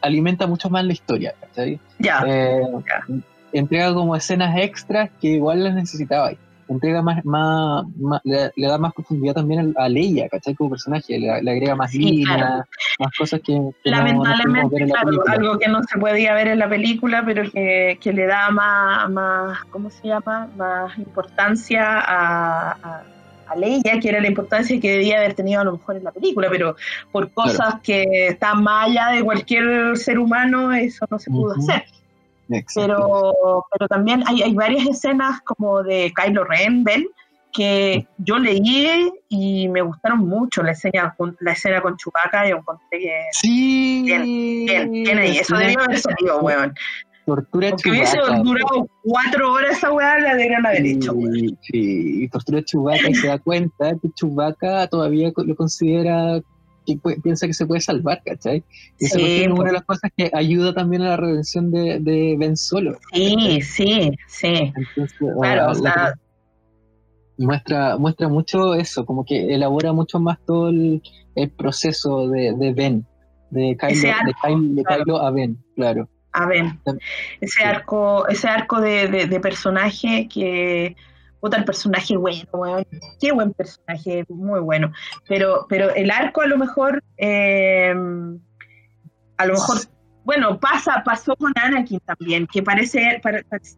[0.01, 1.79] alimenta mucho más la historia, ¿cachai?
[1.99, 2.25] Ya.
[2.27, 3.05] Eh, Ya.
[3.53, 6.33] entrega como escenas extras que igual las necesitaba.
[6.69, 10.55] Entrega más, más, más- le, le da más profundidad también a Leia, ¿cachai?
[10.55, 12.65] Como personaje, le, le agrega más Sí, líneas, claro.
[12.99, 13.53] más cosas que,
[13.83, 16.49] que no- no pudimos Lamentablemente, ver en la claro, algo que no se podía ver
[16.49, 20.49] en la película, pero que, que le da más, más, ¿cómo se llama?
[20.57, 23.03] Más importancia a, a,
[23.47, 26.13] a Leia, que era la importancia que debía haber tenido a lo mejor en la
[26.13, 26.77] película, pero
[27.11, 31.85] por cosas que están más allá de cualquier ser humano, eso no se pudo hacer.
[32.51, 32.81] Exacto.
[32.81, 37.07] Pero, pero también hay, hay varias escenas como de Kylo Ren, Ben,
[37.53, 42.57] que yo leí y me gustaron mucho la escena con, la escena con Chewbacca, yo
[42.57, 44.03] encontré que Sí.
[44.05, 46.75] Bien, bien ahí, eso debió haber salido, weón.
[47.27, 51.13] Tortura Porque hubiese durado cuatro horas esa weá, la deberían haber hecho.
[51.13, 56.41] Sí, sí, y tortura a Chewbacca y se da cuenta que Chewbacca todavía lo considera
[56.97, 58.65] que piensa que se puede salvar, ¿cachai?
[58.99, 59.59] Y esa Sí, es pues.
[59.59, 62.99] una de las cosas que ayuda también a la redención de, de Ben Solo.
[63.13, 64.73] Sí, sí, sí.
[64.75, 66.15] Entonces, Claro, ah, o sea,
[67.39, 71.03] muestra, muestra mucho eso, como que elabora mucho más todo el,
[71.57, 73.07] proceso de, de, Ben,
[73.51, 74.13] de Kylo,
[74.75, 76.09] de, Kylo, a Ben, claro.
[76.33, 76.81] A Ben.
[77.41, 80.97] Ese arco, ese arco de, personaje que
[81.41, 82.45] puta el personaje bueno,
[83.21, 84.93] qué buen personaje, muy bueno.
[85.29, 87.95] Pero, pero el arco a lo mejor, eh,
[89.37, 89.79] a lo mejor,
[90.25, 93.21] bueno, pasa, pasó con Anakin también, que parece,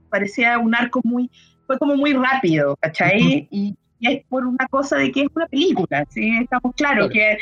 [0.09, 1.31] parecía un arco muy,
[1.67, 3.49] fue como muy rápido, ¿cachai?
[3.51, 6.39] y, es por una cosa de que es una película, ¿sí?
[6.41, 7.37] Estamos claros que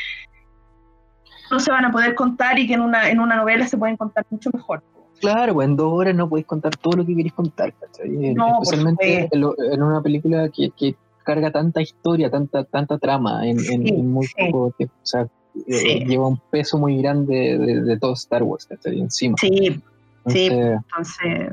[1.53, 3.97] no se van a poder contar y que en una, en una novela se pueden
[3.97, 4.83] contar mucho mejor.
[5.21, 8.09] Claro, pues en dos horas no podéis contar todo lo que queréis contar, ¿cachai?
[8.35, 14.11] No, Especialmente en, una película que, que, carga tanta historia, tanta tanta trama en, en,
[14.11, 14.95] muy poco tiempo.
[15.03, 15.29] O sea,
[15.67, 19.01] eh, lleva un peso muy grande de, todo Star Wars, ¿cachai?
[19.01, 19.37] Encima.
[19.39, 19.83] Sí,
[20.27, 21.53] sí, entonces...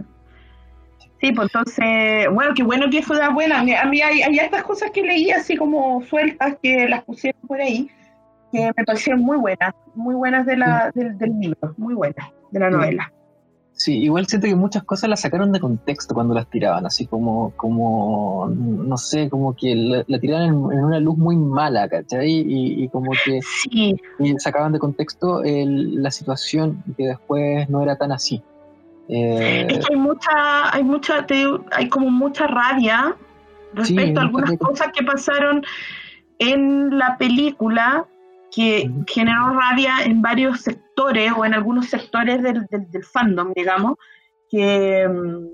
[1.21, 3.61] Sí, pues entonces, bueno, qué bueno que fue buena.
[3.61, 7.59] A mí hay, hay estas cosas que leí así como sueltas que las pusieron por
[7.59, 7.89] ahí,
[8.51, 12.59] que me parecieron muy buenas, muy buenas de la, del, del libro, muy buenas, de
[12.59, 13.11] la novela.
[13.75, 17.51] Sí, igual siento que muchas cosas las sacaron de contexto cuando las tiraban, así como,
[17.57, 19.75] como no sé, como que
[20.07, 22.31] la, tiraban en, una luz muy mala, ¿cachai?
[22.47, 23.97] Y, como que sí.
[24.37, 28.41] sacaban de contexto la situación que después no era tan así.
[29.09, 31.25] Eh, es que hay mucha, hay mucha,
[31.71, 33.17] hay como mucha rabia
[33.73, 35.63] respecto a algunas cosas que pasaron
[36.39, 38.07] en la película
[38.55, 43.95] que generó rabia en varios sectores o en algunos sectores del, del, fandom, digamos,
[44.49, 45.47] que, mm,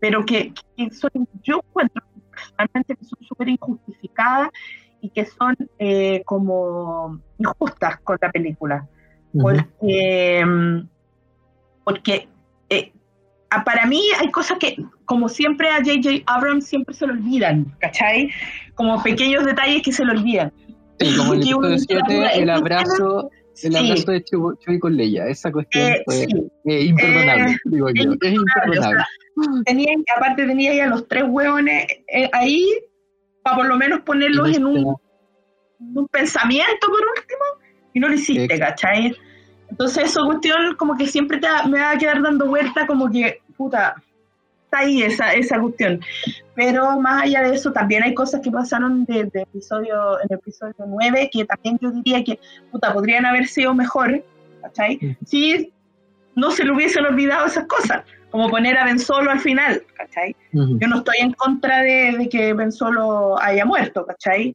[0.00, 0.52] pero que,
[0.92, 1.10] son,
[1.42, 4.50] yo encuentro personalmente que son súper injustificadas
[5.00, 8.88] y que son eh, como injustas con la película.
[9.38, 10.88] Porque, mm,
[11.84, 12.28] porque
[12.70, 12.92] eh,
[13.64, 16.22] para mí hay cosas que, como siempre a J.J.
[16.26, 18.30] Abrams siempre se lo olvidan, ¿cachai?
[18.74, 20.52] Como pequeños detalles que se lo olvidan.
[20.98, 23.30] Sí, como el episodio 7, el abrazo,
[23.62, 26.26] el abrazo de Chuy con Leia, esa cuestión eh, fue
[26.64, 29.04] eh, imperdonable, eh, digo yo, es imperdonable.
[29.64, 31.86] tenía, aparte tenía ya los tres hueones
[32.32, 32.66] ahí,
[33.42, 34.96] para por lo menos ponerlos en un,
[35.78, 37.44] un, pensamiento por último,
[37.94, 39.16] y no lo hiciste, ¿cachai?
[39.70, 43.40] Entonces esa cuestión como que siempre te, me va a quedar dando vuelta como que,
[43.56, 43.96] puta,
[44.76, 46.00] está ahí esa, esa cuestión.
[46.54, 50.74] Pero más allá de eso, también hay cosas que pasaron de, episodio, en el episodio
[50.86, 52.38] 9 que también yo diría que,
[52.70, 54.24] puta, podrían haber sido mejor,
[54.62, 55.16] ¿cachai?
[55.26, 55.72] Si
[56.34, 60.34] no se le hubiesen olvidado esas cosas, como poner a Ben Solo al final, ¿cachai?
[60.52, 64.54] Yo no estoy en contra de, que Ben Solo haya muerto, ¿cachai?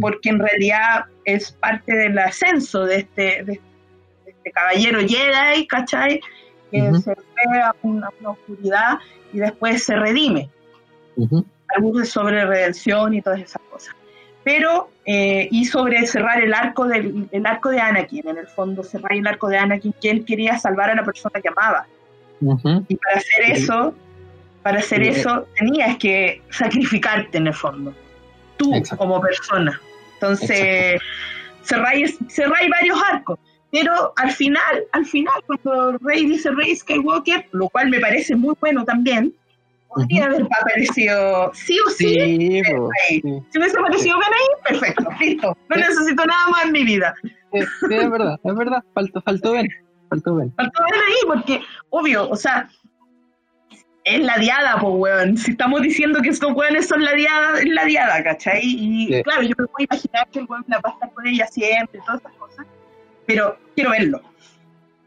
[0.00, 3.60] porque en realidad es parte del ascenso de este, de
[4.26, 6.20] este caballero Jedi, ¿cachai?
[6.70, 8.98] Que se ve a una, oscuridad
[9.36, 10.48] y después se redime.
[11.76, 13.94] Algunos sobre redención y todas esas cosas.
[14.42, 18.82] Pero, eh, y sobre cerrar el arco, del, el arco de Anakin, en el fondo,
[18.82, 21.86] cerrar el arco de Anakin, que él quería salvar a la persona que amaba.
[22.88, 23.94] Y para hacer eso,
[24.62, 27.92] para hacer eso, tenías que sacrificarte en el fondo,
[28.56, 29.78] tú como persona.
[30.14, 30.98] Entonces,
[31.62, 33.38] cerráis, cerráis varios arcos.
[33.72, 38.54] Pero al final, al final, cuando Rey dice Rey Skywalker, lo cual me parece muy
[38.60, 39.34] bueno también,
[39.88, 42.14] podría haber aparecido sí o sí.
[42.14, 45.56] Si hubiese aparecido Ben ahí, perfecto, listo.
[45.68, 47.14] No necesito nada más en mi vida.
[47.52, 49.68] Sí, es verdad, es verdad, faltó, faltó Ben.
[50.08, 50.52] Faltó Ben.
[50.54, 52.68] Faltó Ben ahí, porque, obvio, o sea,
[54.04, 55.36] es la diada, pues, weón.
[55.36, 58.60] Si estamos diciendo que estos weones son la diada, es la diada, ¿cachai?
[58.62, 61.46] Y claro, yo me puedo imaginar que el weón la va a estar con ella
[61.48, 62.66] siempre, todas esas cosas
[63.26, 64.20] pero quiero verlo.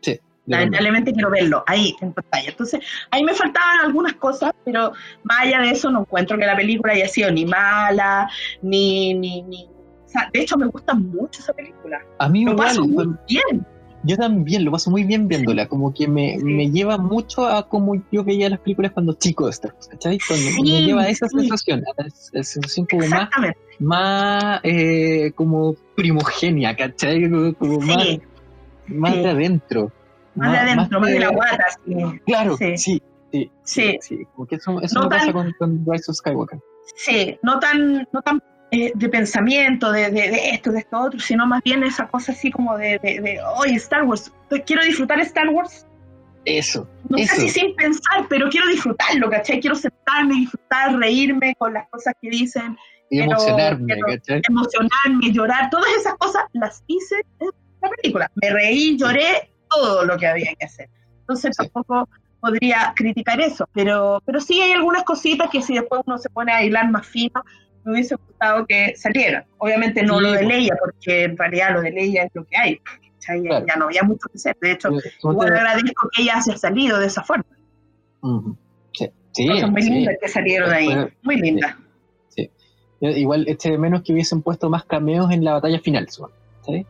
[0.02, 0.20] Sí.
[0.46, 2.50] Lamentablemente quiero verlo ahí en pantalla.
[2.50, 6.56] Entonces, ahí me faltaban algunas cosas, pero más allá de eso no encuentro que la
[6.56, 8.30] película haya sido ni mala,
[8.62, 9.14] ni...
[9.14, 12.04] ni, ni o sea, de hecho, me gusta mucho esa película.
[12.18, 13.64] A mí lo paso muy bien.
[14.04, 18.02] Yo también lo paso muy bien viéndola, como que me, me, lleva mucho a como
[18.12, 19.50] yo veía las películas cuando chico,
[19.90, 20.18] ¿cachai?
[20.26, 23.30] Cuando me lleva a esa sensación, a esa sensación como más,
[23.80, 27.30] más eh, como primogenia, ¿cachai?
[27.30, 28.08] Como, más,
[28.88, 29.92] más de adentro.
[30.36, 31.66] Más, de adentro, más, de, la guata.
[32.26, 33.02] Claro, sí.
[33.32, 36.60] Sí, sí, sí, Porque eso, eso no pasa con, con Rise of Skywalker.
[36.96, 41.48] Sí, no tan, no tan eh, de pensamiento, de, de, esto, de esto otro, sino
[41.48, 44.32] más bien esa cosa así como de, de, oye, Star Wars,
[44.66, 45.86] quiero disfrutar Star Wars.
[46.46, 46.88] Eso.
[47.10, 49.60] No sé si sin pensar, pero quiero disfrutarlo, ¿cachai?
[49.60, 52.78] Quiero sentarme, disfrutar, reírme con las cosas que dicen.
[53.10, 54.42] Y emocionarme, ¿cachai?
[54.48, 57.50] Emocionarme, llorar, todas esas cosas las hice en
[57.82, 58.32] la película.
[58.36, 60.90] Me reí, lloré, todo lo que había que hacer.
[61.22, 62.08] Entonces tampoco
[62.40, 66.52] podría criticar eso, pero, pero sí hay algunas cositas que si después uno se pone
[66.54, 67.44] a hilar más fino,
[67.84, 69.46] me hubiese gustado que saliera.
[69.58, 72.80] Obviamente no lo de Leia, porque en realidad lo de Leia es lo que hay.
[73.28, 74.58] Ya, ya no había mucho que hacer.
[74.60, 74.90] De hecho,
[75.24, 77.46] igual agradezco que ella haya salido de esa forma.
[78.94, 79.48] Sí, sí.
[79.48, 81.08] Cosas muy lindas que salieron de ahí.
[81.22, 81.76] Muy lindas.
[82.30, 82.50] Sí.
[83.02, 86.24] Igual este menos que hubiesen puesto más cameos en la batalla final, ¿sí?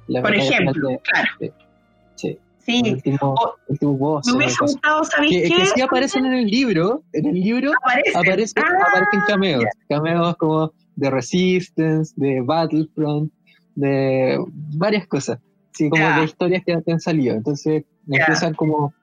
[0.07, 1.53] Por ejemplo, claro.
[2.15, 2.39] Sí.
[2.65, 2.81] Sí.
[2.85, 3.35] El último,
[3.67, 5.55] último boss, me hubiese gustado, ¿sabéis que, qué?
[5.55, 10.35] Que sí aparecen en el libro, en el libro aparecen, aparecen, ah, aparecen cameos, cameos
[10.37, 13.31] como de Resistance, de Battlefront,
[13.75, 14.37] de
[14.75, 15.39] varias cosas,
[15.71, 18.93] sí, como de historias que, han salido, entonces empiezan como,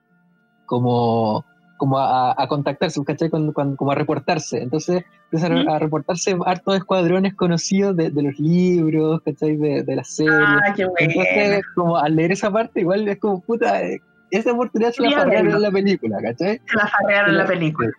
[0.65, 1.43] como
[1.77, 3.29] como a, a contactarse, ¿cachai?
[3.29, 4.61] Cuando, cuando, como a reportarse.
[4.61, 9.55] Entonces empiezan a reportarse hartos escuadrones conocidos de, de los libros, ¿cachai?
[9.55, 10.33] De, de las series.
[10.35, 10.97] Ah, qué bueno.
[10.99, 15.11] Entonces, como al leer esa parte, igual es como, puta, eh, esa oportunidad se la
[15.11, 16.59] farrearon en la película, ¿cachai?
[16.65, 17.91] Se la farrearon en la película.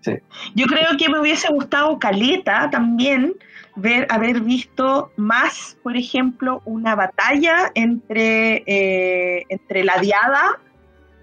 [0.00, 0.12] Sí.
[0.54, 3.34] Yo creo que me hubiese gustado Caleta también
[3.76, 10.58] ver, haber visto más, por ejemplo, una batalla entre, eh, entre la Diada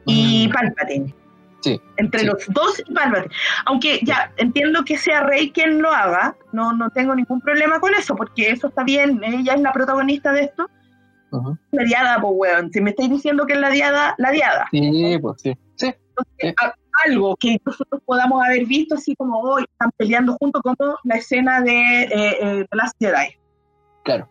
[0.05, 0.51] y mm.
[0.53, 1.13] Palpatine.
[1.61, 3.33] Sí, entre los dos y Palpatine.
[3.65, 7.93] Aunque ya entiendo que sea Rey quien lo haga, no, no tengo ningún problema con
[7.93, 10.69] eso, porque eso está bien, ella es la protagonista de esto.
[11.71, 14.65] La diada, pues weón, si me estáis diciendo que es la diada, la diada.
[14.71, 15.53] Sí, pues sí.
[15.75, 15.93] sí.
[17.05, 21.61] algo que nosotros podamos haber visto, así como hoy están peleando juntos, como la escena
[21.61, 23.37] de eh, eh, The Last Jedi.
[24.03, 24.27] Claro.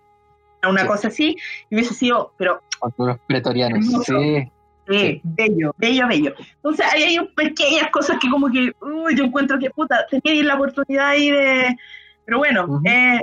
[0.68, 1.36] Una cosa así,
[1.70, 2.60] y hubiese sido, pero.
[2.80, 4.50] Con los pretorianos, sí.
[4.88, 6.34] Sí, bello, bello, bello.
[6.56, 10.54] Entonces ahí hay pequeñas cosas que como que, uy, yo encuentro que puta, tenía la
[10.54, 11.76] oportunidad ahí de...
[12.24, 13.20] Pero bueno, eh,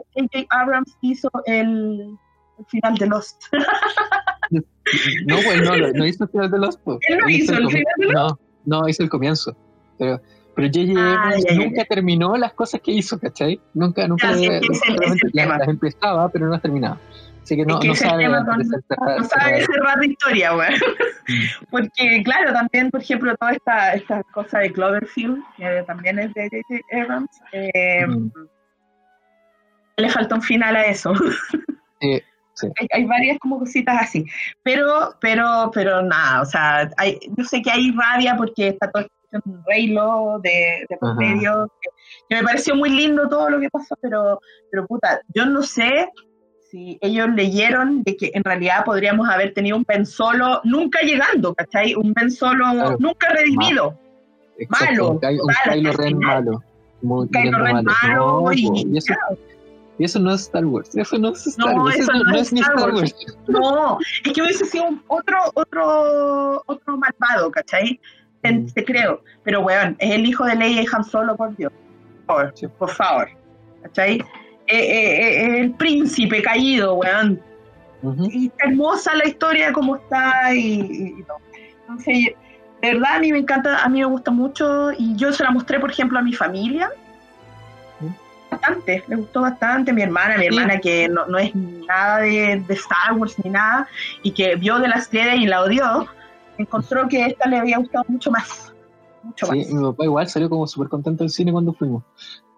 [0.50, 2.18] Abrams hizo el,
[2.68, 3.44] final de Lost.
[4.52, 6.82] no, pues no, no hizo el final de Lost.
[6.84, 6.98] Pues.
[7.08, 8.40] Él no hizo, el, final de Lost.
[8.66, 9.56] No, no, hizo el comienzo.
[9.98, 10.22] Pero,
[10.56, 11.00] pero J.J.
[11.00, 13.60] Ah, nunca terminó las cosas que hizo, ¿cachai?
[13.74, 17.00] Nunca, nunca las, empezaba, pero no las terminaba.
[17.46, 20.70] Así que no, no sabe, no sabe cerrar la historia, güey.
[21.70, 26.50] Porque, claro, también, por ejemplo, toda esta, esta cosa de Cloverfield, que también es de
[26.50, 26.82] J.J.
[26.90, 28.32] Evans, eh, mm.
[29.98, 31.14] le falta un final a eso.
[32.02, 32.22] Sí,
[32.56, 32.68] sí.
[32.78, 34.26] Hay, hay, varias como cositas así.
[34.64, 39.08] Pero, pero, pero nada, o sea, hay, yo sé que hay rabia porque está todo
[39.46, 41.90] un Reylo de, de por medio, que,
[42.28, 46.10] que, me pareció muy lindo todo lo que pasó, pero, pero puta, yo no sé
[46.70, 51.54] si ellos leyeron de que en realidad podríamos haber tenido un Ben Solo nunca llegando,
[51.54, 51.96] ¿cachai?
[51.96, 53.98] Un Ben Solo nunca redimido.
[54.70, 55.12] malo.
[55.12, 56.64] Un, Kylo Ren malo.
[57.02, 58.52] un Kylo Ren malo.
[58.54, 58.98] y,
[59.98, 60.94] eso, no es Star Wars.
[60.96, 61.96] Eso no es Star Wars.
[61.96, 63.16] Eso, no, es, ni Star Wars.
[63.48, 67.98] No, es que hubiese sido otro, otro, otro malvado, ¿cachai?
[68.44, 68.66] Mm.
[68.66, 69.24] Te creo.
[69.44, 71.72] Pero, weón, es el hijo de Leia y Han Solo, por Dios.
[72.26, 72.72] Por favor.
[72.78, 73.30] Por favor.
[73.84, 74.22] ¿Cachai?
[74.68, 77.42] Eh, eh, eh, el príncipe caído, weón.
[78.30, 81.38] Y está hermosa la historia como está y, todo.
[81.82, 82.36] Entonces,
[82.82, 85.52] de verdad a mí me encanta, a mí me gusta mucho y yo se la
[85.52, 86.92] mostré, por ejemplo, a mi familia.
[88.52, 89.92] Bastante, le gustó bastante.
[89.92, 93.88] Mi hermana, mi hermana que no, no es nada de, de, Star Wars ni nada
[94.22, 96.08] y que vio de las estrella y la odió,
[96.58, 98.75] encontró que esta le había gustado mucho más.
[99.26, 99.72] Mucho sí, más.
[99.72, 102.04] mi papá igual salió como súper contento del cine cuando fuimos.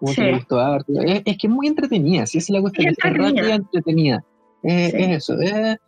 [0.04, 4.24] Es, que es muy entretenida, si es la cuestión, es, rápida, entretenida.
[4.62, 5.78] Es eso, es,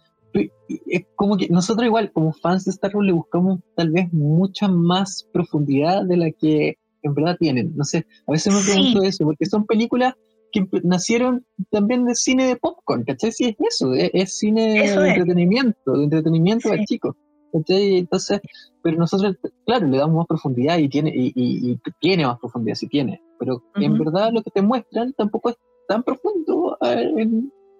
[1.16, 5.29] como que nosotros igual, como fans de Star Wars, le buscamos tal vez mucha más
[5.33, 7.77] profundidad de la que en verdad tienen.
[7.77, 10.14] No sé, a veces me pregunto eso, porque son películas
[10.53, 13.33] que nacieron también de cine de popcorn, ¿cachai?
[13.33, 16.85] Sí, es eso, es, cine de entretenimiento, de entretenimiento sí.
[16.87, 17.16] chicos.
[17.53, 18.41] Entonces,
[18.83, 19.37] pero nosotros,
[19.67, 23.63] claro, le damos más profundidad y tiene, y, y, tiene más profundidad, sí tiene, pero
[23.75, 25.57] en verdad lo que te muestran tampoco es
[25.89, 26.79] tan profundo.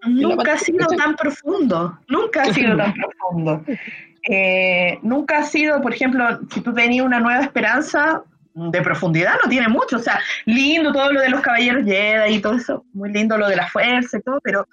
[0.07, 3.65] Nunca ha sido tan profundo, nunca ha sido tan profundo.
[4.29, 8.23] Eh, nunca ha sido, por ejemplo, si tú tenías una nueva esperanza,
[8.55, 12.41] de profundidad no tiene mucho, o sea, lindo todo lo de los caballeros Jedi y
[12.41, 14.67] todo eso, muy lindo lo de la fuerza y todo, pero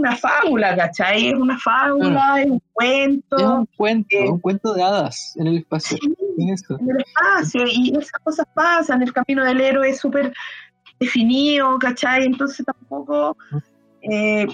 [0.00, 1.28] una fábula, ¿cachai?
[1.28, 3.36] Es una fábula, es un cuento.
[3.36, 5.98] Es un cuento, eh, un cuento de hadas en el espacio.
[6.38, 10.32] en el espacio, y esas cosas pasan, el camino del héroe es súper
[10.98, 12.24] definido, ¿cachai?
[12.24, 13.36] Entonces tampoco,
[14.02, 14.46] eh,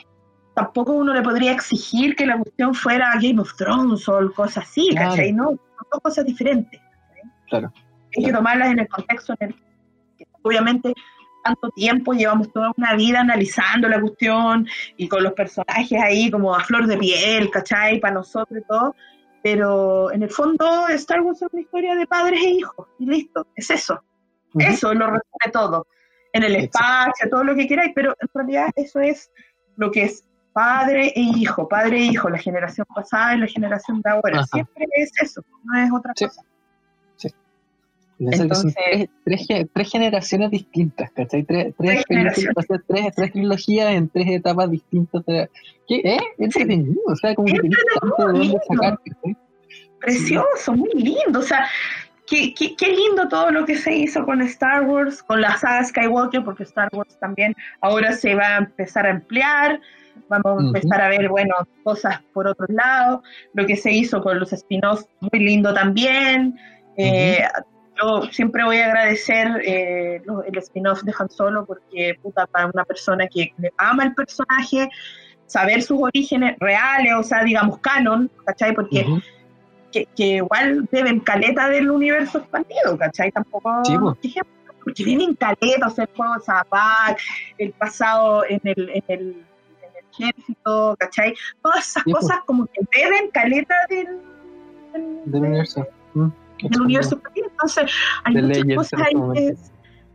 [0.55, 4.91] tampoco uno le podría exigir que la cuestión fuera Game of Thrones o cosas así,
[4.95, 5.33] ¿cachai?
[5.33, 6.81] No, son dos cosas diferentes.
[7.49, 7.73] Claro.
[8.17, 9.55] Hay que tomarlas en el contexto en el
[10.19, 10.93] que obviamente
[11.47, 16.55] tanto tiempo, llevamos toda una vida analizando la cuestión y con los personajes ahí como
[16.55, 18.01] a flor de piel, ¿cachai?
[18.01, 18.95] Para nosotros y todo.
[19.43, 23.47] Pero en el fondo Star Wars es una historia de padres e hijos y listo,
[23.55, 24.03] es eso.
[24.59, 25.87] Eso lo resume todo.
[26.33, 29.31] en el espacio, todo lo que queráis, pero en realidad eso es
[29.77, 34.03] lo que es padre e hijo, padre e hijo, la generación pasada y la generación
[34.03, 34.45] de ahora.
[34.45, 36.43] Siempre es eso, no es otra cosa.
[38.19, 38.75] Entonces,
[39.25, 41.45] tres, generaciones distintas, ¿cachai?
[41.45, 45.23] Tres, tres, tres, tres, trilogías en tres etapas distintas.
[45.87, 45.97] ¿Qué?
[45.97, 46.19] ¿Eh?
[46.39, 48.99] Entretenido, o sea, como que tienes tanto de dónde sacar.
[50.01, 51.67] Precioso, muy lindo, o sea,
[52.29, 55.85] Qué, qué, qué, lindo todo lo que se hizo con Star Wars, con la saga
[55.85, 59.81] Skywalker, porque Star Wars también ahora se va a empezar a emplear,
[60.29, 63.23] vamos a empezar a ver, bueno, cosas por otro lado,
[63.55, 66.59] lo que se hizo con los spin-offs, muy lindo también.
[66.97, 67.45] Eh,
[67.99, 72.85] yo siempre voy a agradecer eh, el spin-off de Han Solo porque, puta, para una
[72.85, 74.89] persona que ama el personaje,
[75.47, 78.75] saber sus orígenes reales, o sea, digamos, canon, ¿cachai?
[78.75, 79.07] Porque
[79.93, 83.31] que, igual deben caleta del universo expandido, ¿cachai?
[83.31, 83.83] Tampoco,
[84.85, 87.21] porque vienen caleta, o sea, el juego de Zapac,
[87.59, 89.21] el pasado en el, en el,
[89.83, 91.35] en el ejército, ¿cachai?
[91.63, 94.21] Todas esas cosas como que deben caleta del,
[94.93, 95.87] del, universo.
[96.15, 96.29] Mm,
[96.63, 97.21] del universo.
[97.35, 97.91] Entonces,
[98.25, 99.55] hay muchas cosas ahí que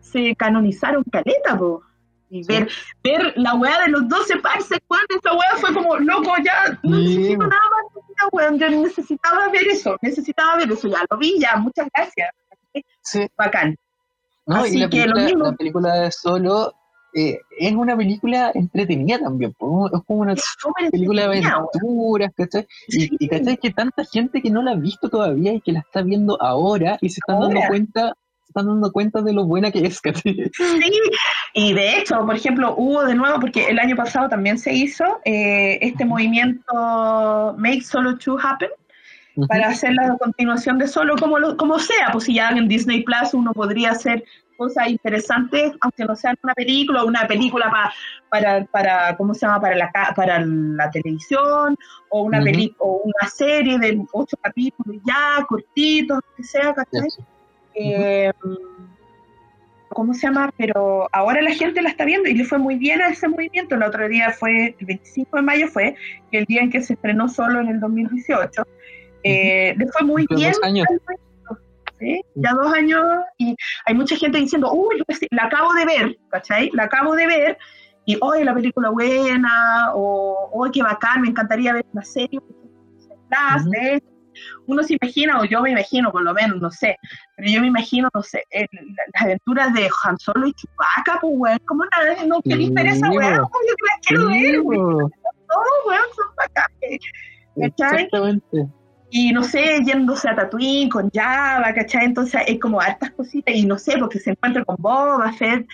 [0.02, 1.84] se canonizaron caleta, po.
[2.30, 2.70] Y ver,
[3.04, 6.98] ver la weá de los 12 parses, cuando esa weá fue como, loco, ya no
[6.98, 11.88] necesito nada más yo necesitaba ver eso, necesitaba ver eso, ya lo vi, ya, muchas
[11.94, 12.30] gracias.
[13.02, 13.28] Sí.
[13.38, 13.76] Bacán.
[14.46, 16.74] No, y la película, la película de Solo
[17.14, 20.36] eh, es una película entretenida también, es como una
[20.92, 22.68] película de aventuras, ¿cachai?
[22.88, 23.58] Y, ¿cachai?
[23.58, 26.98] Que tanta gente que no la ha visto todavía y que la está viendo ahora
[27.02, 28.14] y se están dando cuenta
[28.48, 30.52] están dando cuenta de lo buena que es, ¿cachai?
[30.54, 30.92] Sí,
[31.54, 35.06] y de hecho, por ejemplo, hubo de nuevo, porque el año pasado también se hizo
[35.24, 38.70] eh, este movimiento Make Solo 2 Happen,
[39.48, 43.34] para hacer la continuación de Solo como, como sea, pues si ya en Disney Plus
[43.34, 44.24] uno podría hacer
[44.58, 47.74] cosas interesantes, aunque no sean una película o una película
[48.30, 51.76] para, para, ¿cómo se llama?, para la, para la televisión,
[52.10, 52.44] o una,
[52.78, 57.10] o una serie de ocho capítulos ya, cortitos, que sea, ¿cachai?
[57.74, 58.32] Eh,
[59.90, 60.54] ¿Cómo se llama?
[60.58, 63.76] Pero ahora la gente la está viendo y le fue muy bien a ese movimiento.
[63.76, 65.96] El otro día fue, el 25 de mayo fue,
[66.32, 68.64] el día en que se estrenó solo en el 2018.
[69.24, 70.52] Eh, le fue muy bien.
[70.52, 70.88] Dos años.
[72.34, 73.04] Ya dos años
[73.38, 73.56] y
[73.86, 76.72] hay mucha gente diciendo, uy, la acabo de ver, ¿cachai?
[76.74, 77.58] La acabo de ver
[78.06, 82.40] y hoy la película buena, o hoy qué bacán, me encantaría ver la serie,
[84.66, 86.98] uno se imagina, o yo me imagino por lo menos, no sé,
[87.36, 91.60] pero yo me imagino, no sé, las aventuras de Han Solo y Chewbacca, pues, weón,
[91.66, 93.36] ¿cómo no, no queréis ver esa weón?
[93.36, 95.12] Yo las quiero ver, weón.
[95.48, 97.00] Todos, weón, son bacanes.
[97.58, 98.68] Exactamente.
[99.12, 102.06] Y no sé, yéndose a Tatooine con Java, ¿cachai?
[102.06, 105.68] Entonces es como hartas cositas, y no sé, porque se encuentra con Boba Fett,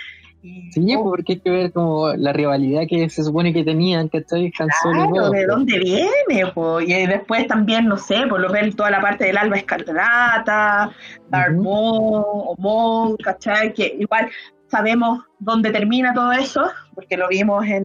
[0.72, 1.04] Sí, oh.
[1.04, 5.32] porque hay que ver como la rivalidad que se supone que tenían, que estoy claro,
[5.32, 6.54] ¿de dónde viene?
[6.86, 10.92] Y después también, no sé, por lo ver toda la parte del alba escarlata,
[11.30, 13.74] Dark uh o Maul, ¿cachai?
[13.74, 14.30] Que igual
[14.68, 17.84] sabemos dónde termina todo eso, porque lo vimos en,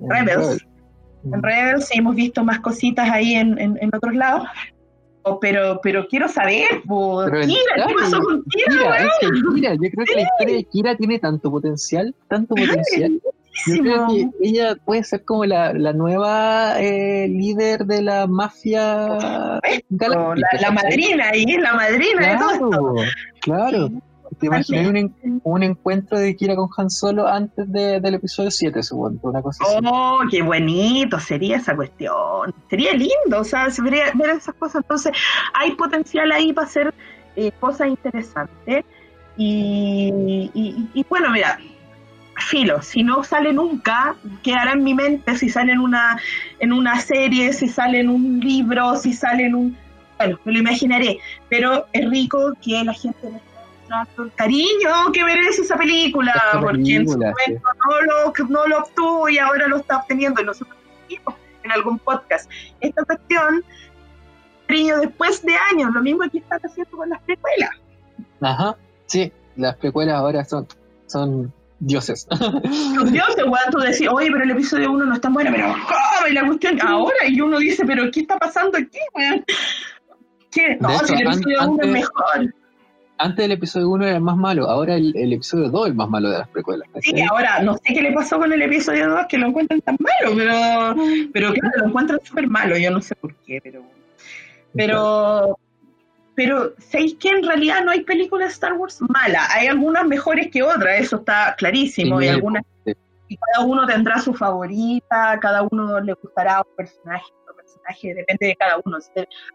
[0.00, 0.66] Rebels.
[1.32, 4.46] En Rebels y hemos visto más cositas ahí en, en, en otros lados,
[5.40, 9.08] pero, pero quiero saber, Kira, ¿qué pasó con Kira?
[9.54, 13.20] Kira, yo creo que la historia de Kira tiene tanto potencial, tanto potencial.
[13.68, 18.80] Yo creo que ella puede ser como la, la nueva eh, líder de la mafia.
[18.80, 19.60] la,
[20.60, 23.12] la madrina ahí, la madrina claro, de todo esto.
[23.40, 23.90] Claro.
[24.38, 28.82] ¿Te imaginas un, un, encuentro de Kira con Han Solo antes de, del episodio 7,
[28.82, 29.28] supongo?
[29.28, 32.54] Una cosa oh, qué bonito sería esa cuestión.
[32.70, 34.82] Sería lindo, o sea, se vería ver esas cosas.
[34.82, 35.12] Entonces,
[35.54, 36.94] hay potencial ahí para hacer
[37.36, 38.84] eh, cosas interesantes.
[39.36, 40.50] Y,
[40.94, 41.58] y, bueno, mira,
[42.36, 46.20] filo, si no sale nunca, quedará en mi mente si sale en una,
[46.60, 49.76] en una serie, si sale en un libro, si sale en un...
[50.18, 51.18] Bueno, me lo imaginaré,
[51.48, 53.28] pero es rico que la gente
[54.36, 59.38] cariño que merece esa película, porque en su momento no, lo, no lo obtuvo y
[59.38, 60.76] ahora lo está obteniendo y nosotros
[61.64, 62.50] en algún podcast.
[62.80, 63.64] Esta cuestión,
[64.66, 67.70] cariño después de años, lo mismo que está haciendo con las precuelas.
[68.40, 70.66] Ajá, sí, las precuelas ahora son,
[71.06, 72.26] son dioses.
[72.30, 75.72] Los dioses, weón, tú decís, oye, pero el episodio 1 no es tan bueno, pero
[75.72, 79.44] oh, y la cuestión ahora, y uno dice, pero ¿qué está pasando aquí, weón?
[80.50, 80.76] ¿Qué?
[80.80, 82.54] No, si el episodio 1 es mejor
[83.24, 86.10] antes del episodio 1 era el más malo, ahora el, episodio 2 es el más
[86.10, 86.88] malo de las precuelas.
[87.00, 89.96] Sí, ahora no sé qué le pasó con el episodio 2 que lo encuentran tan
[89.98, 90.94] malo, pero,
[91.32, 93.82] pero claro, lo encuentran súper malo, yo no sé por qué, pero,
[94.74, 95.58] pero
[96.34, 99.48] pero ¿sabéis que en realidad no hay películas de Star Wars malas?
[99.50, 102.64] Hay algunas mejores que otras, eso está clarísimo, y algunas
[103.28, 107.24] y cada uno tendrá su favorita, cada uno le gustará un personaje,
[107.84, 108.98] personaje, depende de cada uno.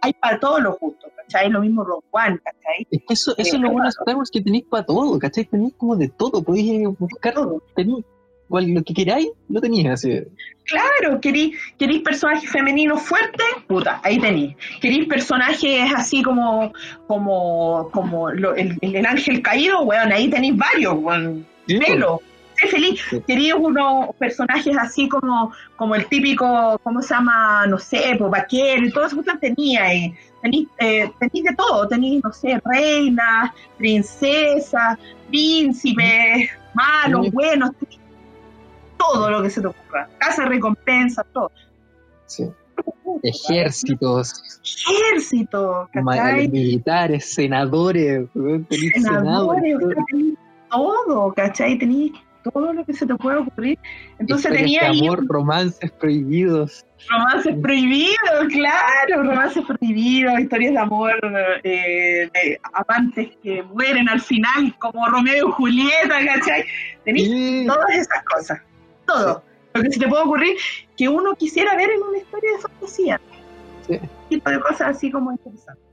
[0.01, 1.49] Hay para todos los gustos, ¿cachai?
[1.49, 2.87] Lo mismo Rogue One, ¿cachai?
[2.91, 5.45] Es que eso, eso es lo bueno de Star Wars, que tenéis para todo, ¿cachai?
[5.45, 7.61] Tenéis como de todo, podéis buscar todo.
[7.75, 8.05] Tenéis
[8.49, 10.23] lo que queráis, lo tenéis así.
[10.65, 14.55] Claro, queréis, queréis personajes femeninos fuertes, puta, ahí tenéis.
[14.81, 16.71] Queréis personajes así como,
[17.07, 21.45] como, como el, el, ángel caído, weón, ahí tenéis varios, weón.
[22.67, 23.01] Feliz.
[23.25, 27.65] Quería unos personajes así como, como el típico, ¿cómo se llama?
[27.67, 29.93] No sé, pues vaquero y todo eso tenía.
[29.93, 34.97] Y tenéis, eh, de todo, tenéis, no sé, reinas, princesas,
[35.27, 37.71] príncipes, malos, buenos,
[38.97, 40.09] todo lo que se te ocurra.
[40.17, 41.51] Casa de recompensa, todo.
[42.25, 42.49] Sí.
[43.23, 44.61] Ejércitos.
[44.63, 45.89] Ejércitos.
[45.93, 48.27] Militares, senadores.
[48.93, 49.77] Senadores,
[50.69, 51.77] todo, ¿cachai?
[51.77, 52.13] Tenéis
[52.43, 53.77] todo lo que se te puede ocurrir.
[54.17, 54.99] Entonces tenía ahí...
[54.99, 56.85] Amor, romances prohibidos.
[57.09, 61.13] Romances prohibidos, claro, romances prohibidos, historias de amor
[61.63, 66.65] eh, de amantes que mueren al final, como Romeo y Julieta, ¿cachai?
[67.05, 68.61] Tenéis todas esas cosas,
[69.05, 69.43] todo.
[69.73, 70.57] Lo que se te puede ocurrir
[70.97, 73.21] que uno quisiera ver en una historia de fantasía.
[73.87, 73.99] Sí.
[74.29, 75.83] tipo de cosas así como interesantes.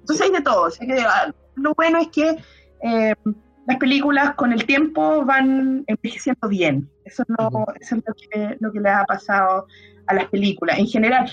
[0.00, 0.68] Entonces hay de todo.
[0.70, 2.36] que, ah, lo bueno es que
[2.82, 3.14] eh,
[3.66, 6.88] las películas con el tiempo van envejeciendo bien.
[7.04, 9.66] Eso es lo, eso es lo que, lo que le ha pasado
[10.06, 10.78] a las películas.
[10.78, 11.30] En general,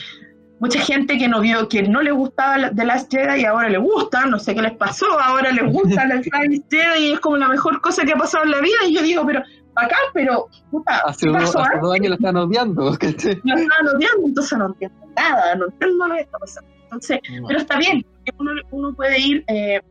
[0.59, 3.77] mucha gente que no vio, que no le gustaba The Last Jedi y ahora le
[3.77, 6.29] gusta, no sé qué les pasó, ahora les gusta The Last
[6.69, 8.77] Jedi y es como la mejor cosa que ha pasado en la vida.
[8.88, 9.41] Y yo digo, pero
[9.75, 11.55] acá, pero puta, hace, dos,
[11.93, 12.84] años lo están odiando.
[12.91, 16.69] Lo están odiando, entonces no entiendo nada, no entiendo lo que está pasando.
[16.84, 18.05] Entonces, pero está bien,
[18.38, 19.82] uno, uno puede ir eh,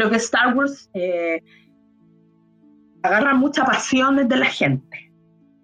[0.00, 1.42] Creo que Star Wars eh,
[3.02, 5.12] agarra mucha pasión de la gente.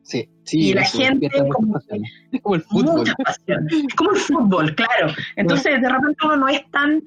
[0.03, 0.59] Sí, sí.
[0.59, 3.09] Y la gente como, es como el fútbol.
[3.27, 5.15] Es como el fútbol, claro.
[5.37, 7.03] Entonces, de repente uno no es tan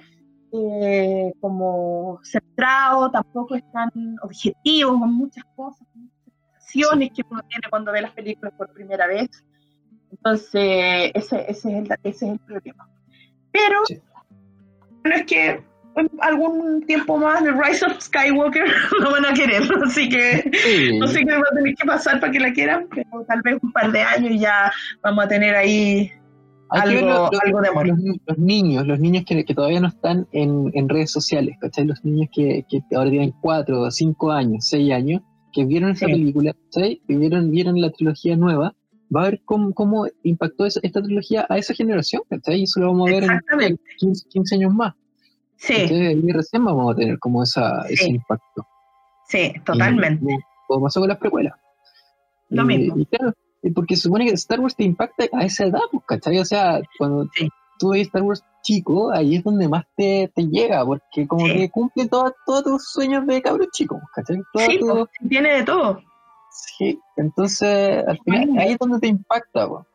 [0.53, 3.91] eh, como centrado, tampoco es tan
[4.23, 9.05] objetivo con muchas cosas, muchas sensaciones que uno tiene cuando ve las películas por primera
[9.05, 9.29] vez.
[10.09, 12.89] Entonces, ese, ese, es, el, ese es el problema.
[13.51, 13.81] Pero,
[15.03, 15.68] no es que
[16.21, 18.65] algún tiempo más de Rise of Skywalker
[19.01, 22.31] no van a querer, así que no sé qué va a tener que pasar para
[22.31, 24.71] que la quieran, pero tal vez un par de años y ya
[25.01, 26.11] vamos a tener ahí
[26.69, 27.87] algo, algo, de amor.
[27.87, 31.85] Los, niños, los niños que, todavía no están en, en, redes sociales, ¿cachai?
[31.85, 35.21] Los niños que, que ahora tienen 4, 5 años, 6 años,
[35.51, 37.01] que vieron esta película, ¿cachai?
[37.07, 38.75] Que vieron, vieron la trilogía nueva,
[39.15, 42.59] va a ver cómo, cómo impactó esta trilogía a esa generación, ¿cachai?
[42.59, 43.23] Y eso lo vamos a ver
[43.61, 44.93] en 15, 15 años más.
[45.59, 45.73] Sí.
[45.77, 48.65] Entonces recién vamos a tener como esa, ese impacto.
[49.27, 50.39] Sí, totalmente.
[50.67, 51.53] como pasó con las precuelas.
[52.49, 52.95] Lo mismo.
[53.75, 56.39] porque se supone que Star Wars te impacta a esa edad, pues, ¿cachai?
[56.39, 57.29] O sea, cuando
[57.77, 61.69] tú ves Star Wars chico, ahí es donde más te, te llega, porque como que
[61.69, 62.33] cumple todos
[62.63, 64.41] tus sueños de cabrón chico, pues, ¿cachai?
[64.65, 66.01] sí, pues, tiene de todo.
[66.51, 69.85] Sí, entonces al final ahí es donde te impacta, pues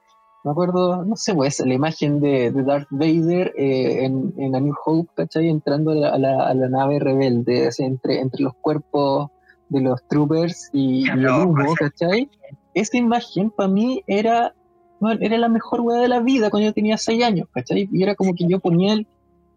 [0.44, 4.60] me acuerdo, no sé, pues la imagen de, de Darth Vader eh, en, en A
[4.60, 5.48] New Hope, ¿cachai?
[5.48, 9.30] Entrando a la, a la, nave rebelde, entre, entre los cuerpos
[9.70, 12.28] de los troopers y, el humo, ¿cachai?
[12.74, 14.54] Esa imagen para mí era,
[15.00, 17.88] bueno, era la mejor weá de la vida cuando yo tenía 6 años, ¿cachai?
[17.90, 19.06] Y era como que yo ponía el,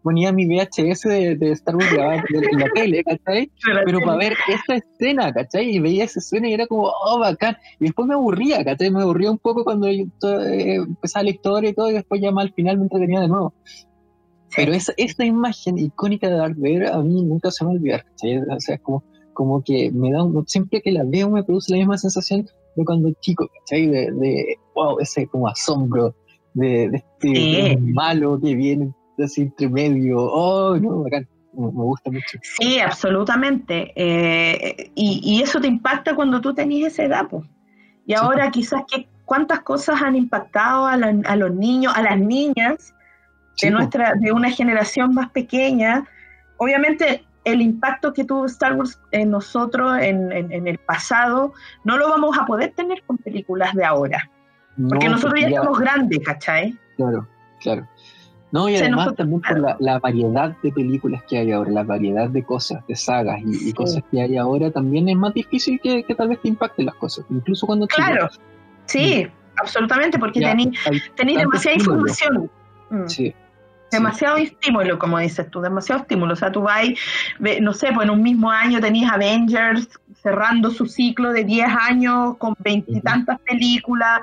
[0.02, 3.50] ponía mi VHS de, de Star Wars en la tele, ¿cachai?
[3.84, 5.76] Pero para ver esa escena, ¿cachai?
[5.76, 7.56] Y veía esa escena y era como, oh, bacán.
[7.80, 8.90] Y después me aburría, ¿cachai?
[8.90, 12.46] Me aburría un poco cuando eh, empezaba la historia y todo, y después ya más
[12.46, 13.54] al final me entretenía de nuevo.
[14.56, 18.38] Pero esa, esa imagen icónica de Darth Vader a mí nunca se me olvida, ¿cachai?
[18.38, 21.78] O sea, es como, como que me da, siempre que la veo me produce la
[21.78, 23.86] misma sensación de cuando chico, ¿cachai?
[23.86, 26.14] De, de wow, ese como asombro
[26.54, 28.92] de, de este malo que viene
[29.24, 30.18] así entre medio.
[30.18, 32.38] Oh, no, me, gusta mucho.
[32.42, 33.92] Sí, absolutamente.
[33.96, 37.44] Eh, y, eso te impacta cuando tú tenías esa edad, pues.
[38.06, 42.94] Y ahora quizás que cuántas cosas han impactado a, los niños, a las niñas
[43.60, 46.08] de nuestra, de una generación más pequeña.
[46.56, 51.52] Obviamente el impacto que tuvo Star Wars en nosotros en, el pasado
[51.84, 54.30] no lo vamos a poder tener con películas de ahora.
[54.88, 56.78] Porque nosotros ya, estamos grandes, ¿cachai?
[56.96, 57.26] Claro,
[57.60, 57.88] claro.
[58.50, 62.42] No, y además también por la, variedad de películas que hay ahora, la variedad de
[62.42, 66.40] cosas, de sagas y, cosas que hay ahora, también es más difícil que, tal vez
[66.40, 67.86] te impacten las cosas, incluso cuando...
[67.86, 68.28] Claro,
[68.86, 69.60] sí, mm.
[69.60, 72.50] absolutamente, porque tenéis demasiada información.
[72.90, 73.06] Mm.
[73.06, 73.34] Sí,
[73.90, 76.34] Demasiado estímulo, como dices tú, demasiado estímulo.
[76.34, 76.86] O sea, tú vas,
[77.60, 79.88] no sé, pues en un mismo año tenías Avengers
[80.22, 84.20] cerrando su ciclo de 10 años con veintitantas películas,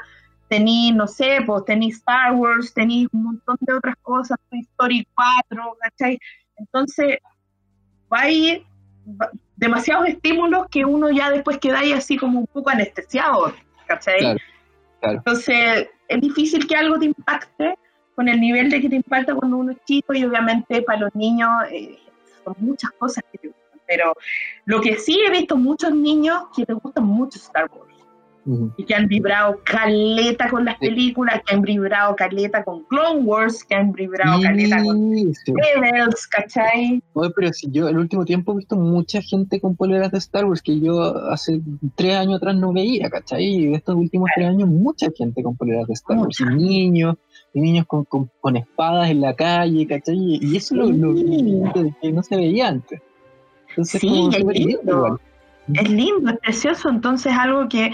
[0.47, 5.07] tenís, no sé, pues tenís Star Wars, tenís un montón de otras cosas, Toy Story
[5.15, 6.19] 4, ¿cachai?
[6.57, 7.19] Entonces,
[8.29, 8.65] ir
[9.55, 13.53] demasiados estímulos que uno ya después queda ahí así como un poco anestesiado,
[13.87, 14.37] ¿cachai?
[15.01, 17.77] Entonces, es difícil que algo te impacte
[18.15, 21.15] con el nivel de que te impacta cuando uno es chico y obviamente para los
[21.15, 21.99] niños eh,
[22.43, 23.81] son muchas cosas que te gustan.
[23.87, 24.13] Pero
[24.65, 27.94] lo que sí he visto muchos niños que les gustan mucho Star Wars
[28.45, 33.63] y que han vibrado caleta con las películas, que han vibrado caleta con Clone Wars,
[33.63, 37.01] que han vibrado caleta con Rebels, ¿cachai?
[37.13, 40.45] Oye, pero si yo el último tiempo he visto mucha gente con poleras de Star
[40.45, 41.59] Wars que yo hace
[41.95, 43.43] tres años atrás no veía, ¿cachai?
[43.43, 47.15] Y estos últimos tres años mucha gente con poleras de Star Wars, y niños,
[47.53, 50.37] y niños con, con, espadas en la calle, ¿cachai?
[50.41, 51.15] Y eso es lo,
[51.99, 53.01] que no se veía antes.
[53.69, 55.19] Entonces, sí, lindo.
[55.74, 57.91] Es lindo, es precioso, entonces algo que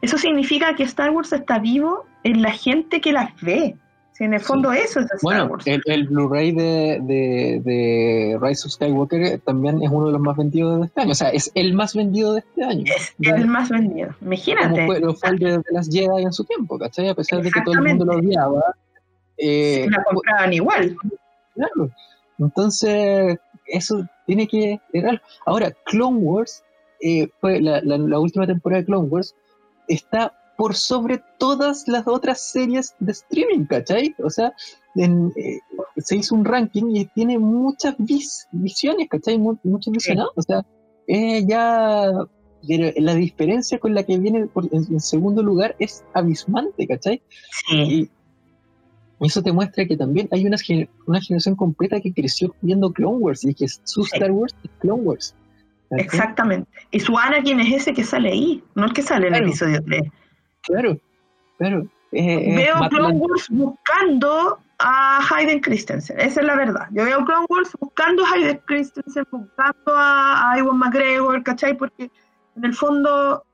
[0.00, 3.76] eso significa que Star Wars está vivo en la gente que las ve.
[4.12, 5.66] Si en el fondo eso es Star bueno, Wars.
[5.66, 10.80] El, el Blu-ray de, de, Rise of Skywalker también es uno de los más vendidos
[10.80, 11.12] de este año.
[11.12, 12.84] O sea, es el más vendido de este año.
[12.86, 14.14] Es el más vendido.
[14.20, 14.68] Imagínate.
[14.68, 17.08] Como fue, lo fue el de, las Jedi en su tiempo, ¿cachai?
[17.08, 18.74] A pesar de que todo el mundo lo odiaba.
[19.36, 20.96] Eh, la compraban igual.
[21.54, 21.90] Claro.
[22.38, 24.80] Entonces, eso tiene que.
[25.46, 26.62] Ahora, Clone Wars
[27.00, 29.34] eh, fue la, la, última temporada de Clone Wars
[29.88, 34.14] está por sobre todas las otras series de streaming, ¿cachai?
[34.22, 34.52] O sea,
[34.96, 35.58] eh,
[35.96, 39.38] se hizo un ranking y tiene muchas visiones, ¿cachai?
[39.38, 40.32] muchos visionados.
[40.36, 40.64] O sea,
[41.46, 42.12] ya
[42.62, 47.22] la diferencia con la que viene en, segundo lugar es abismante, ¿cachai?
[47.72, 48.10] Y,
[49.20, 50.56] eso te muestra que también hay una,
[51.06, 55.02] una generación completa que creció viendo Clone Wars y que su Star Wars es Clone
[55.02, 55.34] Wars.
[55.90, 56.70] Exactamente.
[56.90, 59.82] Y su Anakin es ese que sale ahí, no el que sale en el episodio
[59.84, 60.02] 3.
[60.62, 60.98] Claro,
[61.58, 61.86] claro.
[62.12, 66.86] veo Clone Wars buscando a Hayden Christensen, esa es la verdad.
[66.92, 71.76] Yo veo Clone Wars buscando a Hayden Christensen, buscando a, Iwan McGregor, ¿cachai?
[71.76, 72.10] Porque
[72.56, 73.44] en el fondo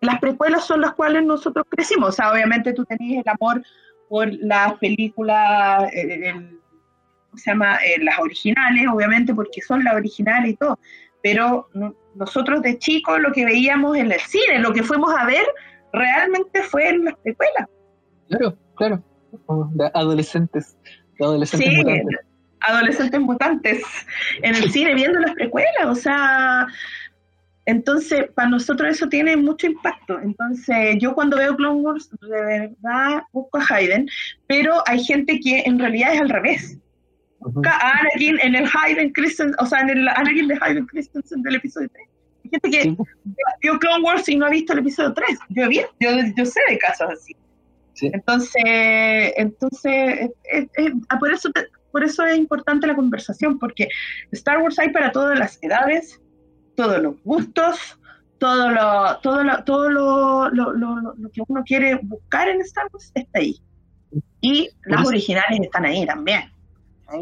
[0.00, 2.10] las precuelas son las cuales nosotros crecimos.
[2.10, 3.62] O sea, obviamente tú tenías el amor
[4.08, 7.76] por las películas, eh, ¿cómo se llama?
[7.76, 10.78] Eh, las originales, obviamente, porque son las originales y todo
[11.26, 11.68] pero
[12.14, 15.44] nosotros de chicos lo que veíamos en el cine, lo que fuimos a ver,
[15.92, 17.66] realmente fue en las precuelas.
[18.28, 19.02] Claro, claro,
[19.92, 20.76] adolescentes,
[21.18, 22.20] adolescentes sí, mutantes.
[22.60, 23.82] adolescentes mutantes
[24.40, 26.68] en el cine viendo las precuelas, o sea,
[27.64, 30.20] entonces para nosotros eso tiene mucho impacto.
[30.20, 34.08] Entonces yo cuando veo Clone Wars de verdad busco a Hayden,
[34.46, 36.78] pero hay gente que en realidad es al revés
[37.40, 41.88] Anakin en el Hayden Christensen, o sea, en el Anakin de Hayden Christensen del episodio
[41.92, 42.08] 3.
[42.44, 42.96] Hay gente que
[43.60, 45.38] vio Clone Wars y no ha visto el episodio 3.
[45.50, 47.36] Yo, vi, yo, yo sé de casos así.
[48.02, 50.30] Entonces, entonces
[51.08, 51.50] ah, por, eso
[51.90, 53.88] por eso es importante la conversación, porque
[54.32, 56.20] Star Wars hay para todas las edades,
[56.74, 57.98] todos los gustos,
[58.38, 62.86] todo lo, todo lo, todo lo, lo, lo, lo que uno quiere buscar en Star
[62.92, 63.56] Wars está ahí.
[64.40, 66.50] Y las originales están ahí también.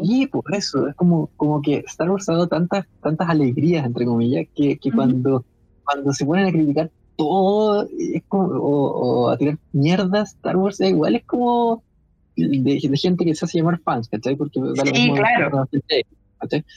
[0.03, 4.05] Sí, por eso, es como, como que Star Wars ha dado tantas, tantas alegrías, entre
[4.05, 5.45] comillas, que, que cuando,
[5.83, 10.89] cuando se ponen a criticar todo es como, o, a tirar mierdas, Star Wars es
[10.89, 11.83] igual, es como
[12.35, 14.35] de, gente que se hace llamar fans, ¿cachai?
[14.35, 14.59] Porque
[14.93, 15.67] sí, claro.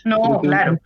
[0.04, 0.78] No, claro.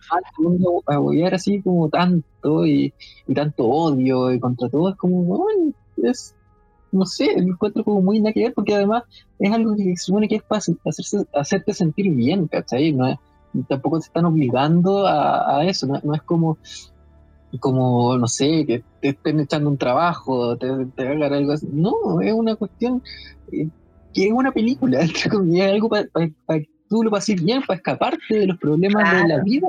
[0.87, 2.93] A apoyar así como tanto y,
[3.27, 6.35] y, tanto odio y contra todo, es como, bueno, es
[6.93, 9.03] no sé, me encuentro como muy nada que ver porque además
[9.39, 12.93] es algo que se supone que es para hacerse, hacerte sentir bien, ¿cachai?
[12.93, 13.19] No
[13.67, 16.57] tampoco te están obligando a, eso, no, es como,
[17.59, 21.67] como, no sé, que te estén echando un trabajo, te, te hagan algo así.
[21.71, 23.03] No, es una cuestión
[23.51, 23.67] eh,
[24.13, 25.25] que es una película, es
[25.61, 26.07] algo para
[26.59, 29.67] que tú lo pases bien, para escaparte de los problemas de la vida.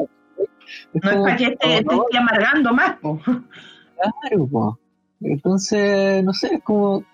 [0.95, 2.97] no es para que te, te esté amargando más.
[3.01, 4.79] Claro, po.
[5.21, 7.05] entonces, no sé, es como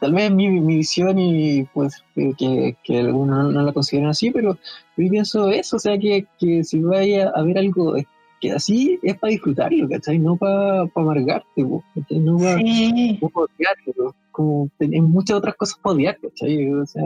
[0.00, 4.58] tal vez mi, mi visión y pues que, que algunos no, la consideran así, pero
[4.96, 7.94] yo pienso eso, o sea que, que si vaya a ver algo
[8.40, 10.18] que así es para disfrutarlo, ¿cachai?
[10.18, 12.18] No para amargarte, ¿cachai?
[12.18, 13.18] No para sí.
[13.20, 16.72] odiarlo, como tenés muchas otras cosas para odiar, ¿cachai?
[16.72, 17.02] O sea,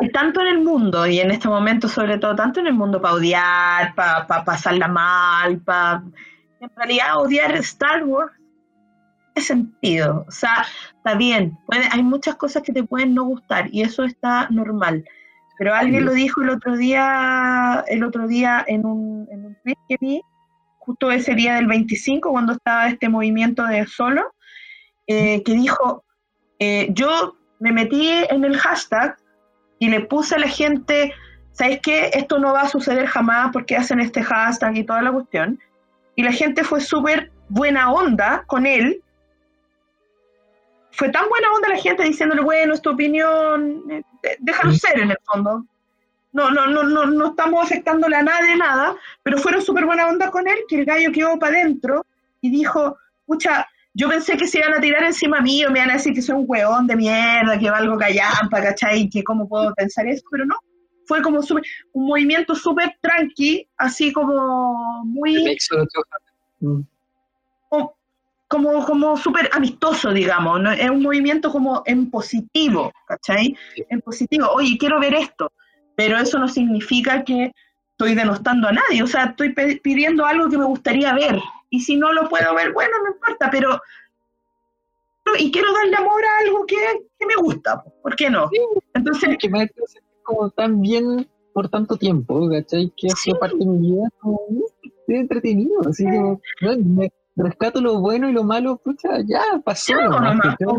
[0.00, 3.02] Hay tanto en el mundo, y en este momento sobre todo, tanto en el mundo
[3.02, 6.04] para odiar, para pasarla mal, para...
[6.60, 8.30] En realidad odiar Star Wars
[9.40, 10.24] sentido.
[10.28, 10.66] O sea,
[11.04, 11.58] está bien,
[11.90, 15.04] hay muchas cosas que te pueden no gustar y eso está normal.
[15.58, 19.76] pero alguien lo dijo el otro día, el otro día en un, en un tweet
[19.88, 20.22] que vi,
[20.78, 24.32] justo ese día del 25, cuando estaba este movimiento de solo,
[25.08, 26.04] eh, que dijo,
[26.60, 29.16] eh, yo me metí en el hashtag
[29.80, 31.12] y le puse a la gente,
[31.50, 32.10] ¿sabes qué?
[32.12, 35.58] Esto no va a suceder jamás porque hacen este hashtag y toda la cuestión.
[36.14, 39.02] Y la gente fue súper buena onda con él.
[40.92, 44.02] Fue tan buena onda la gente diciéndole, bueno, es tu opinión, eh,
[44.40, 45.64] déjalo ser en el fondo.
[46.32, 50.30] No, no, no, no, no estamos afectándole a nadie, nada, pero fueron súper buena onda
[50.30, 52.06] con él, que el gallo quedó para adentro
[52.40, 55.94] y dijo, pucha, yo pensé que se iban a tirar encima mío, me iban a
[55.94, 59.08] decir que soy un hueón de mierda, que valgo callampa, ¿cachai?
[59.08, 60.56] Que cómo puedo pensar eso, pero no.
[61.06, 65.58] Fue como un movimiento súper tranqui, así como muy...
[67.68, 67.94] Como,
[68.58, 70.60] como súper amistoso, digamos.
[70.60, 70.72] ¿no?
[70.72, 73.56] Es un movimiento como en positivo, ¿cachai?
[73.88, 74.48] En positivo.
[74.54, 75.52] Oye, quiero ver esto.
[75.94, 77.52] Pero eso no significa que
[77.92, 79.02] estoy denostando a nadie.
[79.02, 81.40] O sea, estoy pidiendo algo que me gustaría ver,
[81.70, 83.80] y si no lo puedo ver, bueno, no importa, pero
[85.38, 86.76] y quiero darle amor a algo que,
[87.26, 88.50] me gusta, ¿por qué no?
[88.94, 89.70] Entonces, que me
[90.24, 92.92] como tan bien por tanto tiempo, ¿cachai?
[92.96, 94.40] Que ha sido parte de mi vida, como,
[95.06, 96.40] entretenido, así como,
[97.36, 99.94] rescato lo bueno y lo malo, pucha, ya pasó.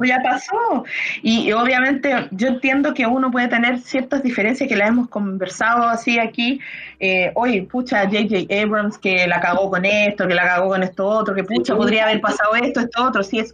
[0.04, 0.84] Ya, pasó.
[1.22, 6.20] Y, obviamente yo entiendo que uno puede tener ciertas diferencias que las hemos conversado así
[6.20, 6.60] aquí.
[7.00, 8.54] Eh, oye, pucha, J.J.
[8.62, 12.04] Abrams que la cagó con esto, que la cagó con esto otro, que pucha, podría
[12.04, 13.24] haber pasado esto, esto otro.
[13.24, 13.54] Sí, es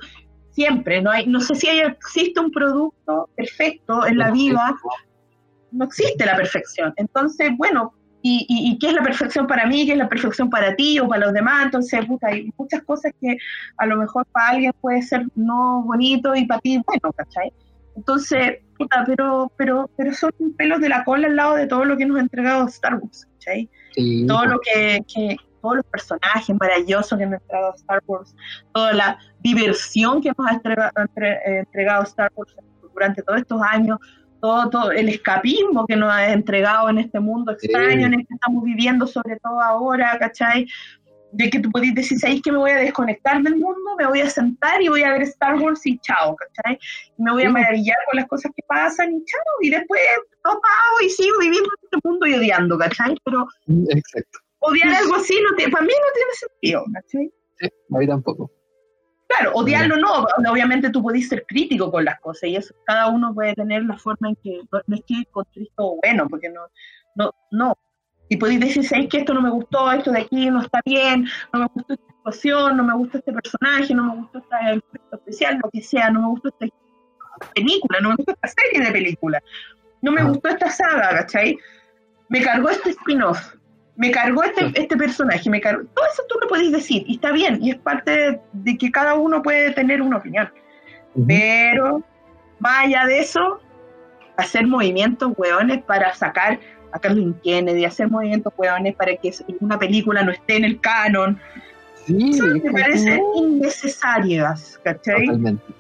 [0.52, 1.02] siempre.
[1.02, 4.76] No, hay, no sé si hay, existe un producto perfecto en la vida.
[5.72, 6.94] No existe la perfección.
[6.98, 10.76] Entonces, bueno, y, y, qué es la perfección para mí, qué es la perfección para
[10.76, 11.66] ti o para los demás.
[11.66, 13.38] Entonces, puta, hay muchas cosas que
[13.78, 17.54] a lo mejor para alguien puede ser no bonito y para ti bueno, ¿cachai?
[17.96, 21.98] Entonces, puta, pero, pero, pero son pelos de la cola al lado de todo lo
[21.98, 23.70] que nos ha entregado Star Wars, ¿cachai?
[24.28, 28.36] Todo lo que, que, todos los personajes maravillosos que nos ha entregado Star Wars,
[28.74, 30.92] toda la diversión que nos ha entregado,
[31.46, 32.56] entregado Star Wars
[32.94, 33.98] durante todos estos años,
[34.40, 38.34] todo, todo el escapismo que nos ha entregado en este mundo extraño en el que
[38.34, 40.68] estamos viviendo, sobre todo ahora, ¿cachai?
[41.32, 43.96] De que tú podés decir, ¿sabéis que me voy a desconectar del mundo?
[43.98, 46.80] Me voy a sentar y voy a ver Star Wars y chao, ¿cachai?
[47.18, 50.02] Y me voy a maravillar con las cosas que pasan y chao, y después
[50.44, 53.16] no pago y sigo viviendo en este mundo y odiando, ¿cachai?
[53.24, 53.48] Pero
[53.90, 54.40] Exacto.
[54.60, 57.32] odiar algo así, no para mí no tiene sentido, ¿cachai?
[57.60, 58.52] Sí, a mí tampoco.
[59.30, 63.32] Claro, odiarlo no, obviamente tú podés ser crítico con las cosas y eso cada uno
[63.32, 66.62] puede tener la forma en que no es que contristo bueno, porque no,
[67.14, 67.78] no, no.
[68.28, 71.28] Y podéis decir, ¿sabes que esto no me gustó, esto de aquí no está bien,
[71.54, 75.60] no me gustó esta situación, no me gusta este personaje, no me gustó efecto especial,
[75.64, 76.66] lo que sea, no me gustó esta
[77.54, 79.44] película, no me gustó esta serie de películas,
[80.02, 81.56] no me gustó esta saga, ¿cachai?
[82.30, 83.56] Me cargó este spin-off,
[84.00, 85.84] me cargó este, este personaje, me cargó.
[85.94, 89.16] Todo eso tú lo puedes decir, y está bien, y es parte de, que cada
[89.16, 90.50] uno puede tener una opinión.
[91.28, 92.02] Pero,
[92.60, 93.60] más allá de eso,
[94.38, 96.62] hacer movimientos hueones para sacar
[96.94, 101.38] a Carlos Kennedy, hacer movimientos hueones para que una película no esté en el canon.
[102.06, 105.26] Sí, eso me parece innecesarias, ¿cachai?
[105.26, 105.74] Totalmente,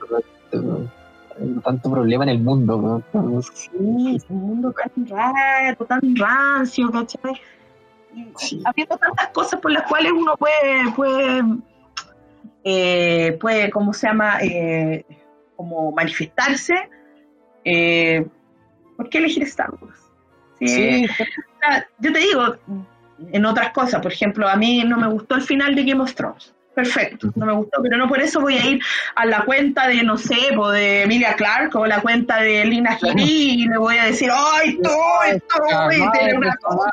[1.63, 3.01] tanto problema en el mundo.
[3.13, 3.41] ¿no?
[3.41, 7.39] Sí, un mundo tan raro, tan rancio, ¿cachai?
[8.65, 11.43] Habiendo tantas cosas por las cuales uno puede, puede,
[12.63, 14.39] eh, puede ¿cómo se llama?
[14.41, 15.05] Eh,
[15.55, 16.89] como manifestarse,
[17.65, 18.25] eh,
[18.95, 19.99] ¿por qué elegir Star Wars?
[20.61, 22.55] yo te digo,
[23.31, 26.13] en otras cosas, por ejemplo, a mí no me gustó el final de Game of
[26.15, 28.81] Thrones perfecto, no me gustó, pero no por eso voy a ir
[29.15, 30.35] a la cuenta de, no sé,
[30.73, 34.79] de Emilia Clark o la cuenta de Lina Giri y le voy a decir, ¡ay,
[34.81, 34.89] tú,
[35.27, 35.63] esto,
[36.37, 36.91] una cosa!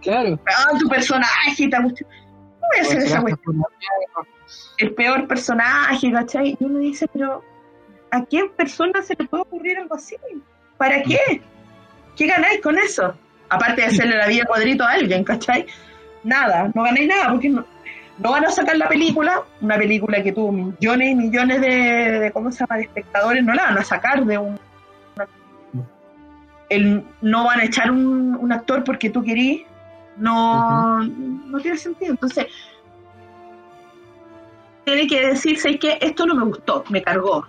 [0.00, 0.38] Claro.
[0.46, 2.04] Ah, tu personaje, te gustó.
[2.04, 3.62] No voy a hacer esa cuestión.
[4.78, 6.56] El peor personaje, ¿cachai?
[6.60, 7.42] Y uno dice, pero
[8.12, 10.16] ¿a qué persona se le puede ocurrir algo así?
[10.76, 11.42] ¿Para qué?
[12.16, 13.14] ¿Qué ganáis con eso?
[13.48, 15.66] Aparte de hacerle la vida cuadrito a alguien, ¿cachai?
[16.22, 17.66] Nada, no ganáis nada, porque no,
[18.18, 22.52] no van a sacar la película, una película que tuvo millones y millones de, ¿cómo
[22.52, 24.58] se llama?, de espectadores, no la van a sacar de un...
[26.68, 29.62] el, no van a echar un, actor porque tú querís,
[30.16, 32.12] no, no tiene sentido.
[32.12, 32.46] Entonces,
[34.84, 37.46] tiene que decirse que esto no me gustó, me cargó.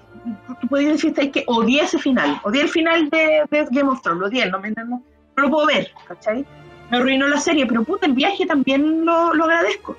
[0.60, 4.28] Tú puedes decir que odié ese final, odié el final de, Game of Thrones, lo
[4.28, 5.04] odié, no, me, no,
[5.36, 6.44] lo puedo ver, ¿cachai?
[6.90, 9.96] Me arruinó la serie, pero puta, el viaje también lo, lo agradezco.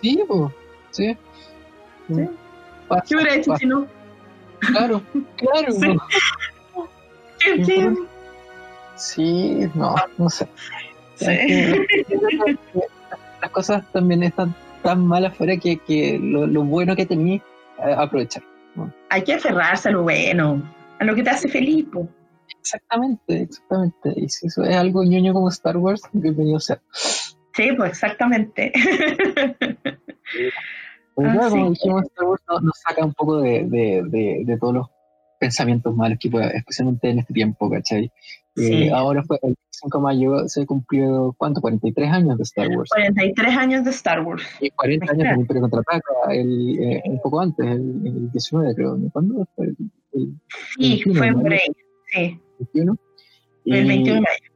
[0.00, 0.52] Sí, pues,
[0.90, 1.16] sí.
[2.08, 2.28] ¿Sí?
[3.08, 3.86] ¿Qué hubiera hecho si no?
[4.60, 5.02] Claro,
[5.36, 5.72] claro.
[5.72, 5.96] Sí.
[7.38, 7.94] ¿Qué,
[8.96, 10.48] Sí, no, no sé.
[13.40, 17.42] Las cosas también están tan malas afuera que, que lo, bueno que tenéis,
[17.78, 18.42] eh, aprovechar.
[19.10, 20.62] Hay que aferrarse a lo bueno,
[20.98, 21.86] a lo que te hace feliz.
[22.60, 24.12] Exactamente, exactamente.
[24.16, 26.80] Y si eso es algo ñoño como Star Wars, bienvenido sea.
[27.56, 28.72] Sí, pues exactamente.
[31.14, 34.86] Pues como dijimos, Star Wars nos, saca un poco de, de, de, todos los
[35.40, 38.12] pensamientos malos que puede, especialmente en este tiempo, ¿cachai?
[38.56, 41.62] Eh, ahora fue el 5 de mayo, se cumplió, ¿cuánto?
[41.62, 42.90] 43 años de Star Wars.
[42.90, 44.44] 43 años de Star Wars.
[44.60, 48.98] Y 40 años de Imperio Contraataca, el, eh, un poco antes, el, el, 19 creo.
[49.10, 49.68] ¿Cuándo fue?
[50.12, 50.34] El,
[50.78, 51.60] sí, fue por ahí,
[52.12, 52.40] sí.
[52.58, 52.96] 21.
[53.64, 54.55] el 21 de mayo.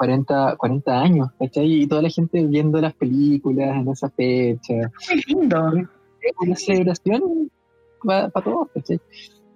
[0.00, 1.82] 40, 40 años, ¿cachai?
[1.82, 4.90] Y toda la gente viendo las películas en esa fecha.
[5.10, 5.72] Muy lindo.
[6.22, 7.50] Es una celebración
[8.02, 8.98] para, todos, ¿cachai?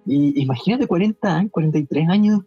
[0.05, 2.41] Y imagínate 40 años, 43 años,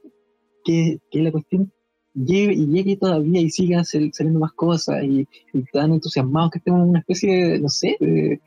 [0.64, 1.72] que, que la cuestión
[2.14, 6.82] llegue y llegue todavía y sigan saliendo más cosas y, y tan entusiasmados que estemos
[6.82, 8.40] en una especie de, no sé, de,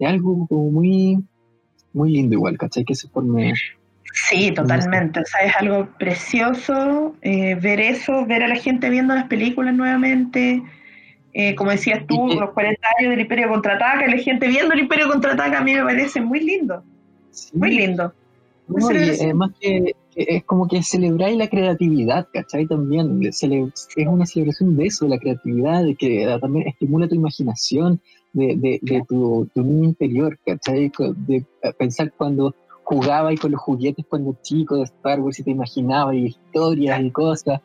[0.00, 1.22] algo como muy,
[1.92, 2.86] muy lindo igual, ¿cachai?
[2.86, 3.52] Que se forme
[4.12, 5.20] Sí, totalmente.
[5.20, 9.74] O sea, es algo precioso eh, ver eso, ver a la gente viendo las películas
[9.74, 10.62] nuevamente.
[11.34, 15.08] Eh, como decías tú, los 40 años del Imperio Contraataca, la gente viendo el Imperio
[15.08, 16.82] Contraataca a mí me parece muy lindo.
[17.52, 18.12] Muy lindo.
[18.68, 22.66] además que, es como que celebráis la creatividad, ¿cachai?
[22.66, 23.42] También es
[24.06, 28.00] una celebración de eso, de la creatividad, de que también estimula tu imaginación,
[28.32, 30.90] de, de, de tu, tu niño interior, ¿cachai?
[31.26, 31.44] De
[31.78, 32.54] pensar cuando
[32.88, 37.02] jugaba ahí con los juguetes cuando chico de Star Wars y te imaginaba y historias
[37.02, 37.60] y cosas.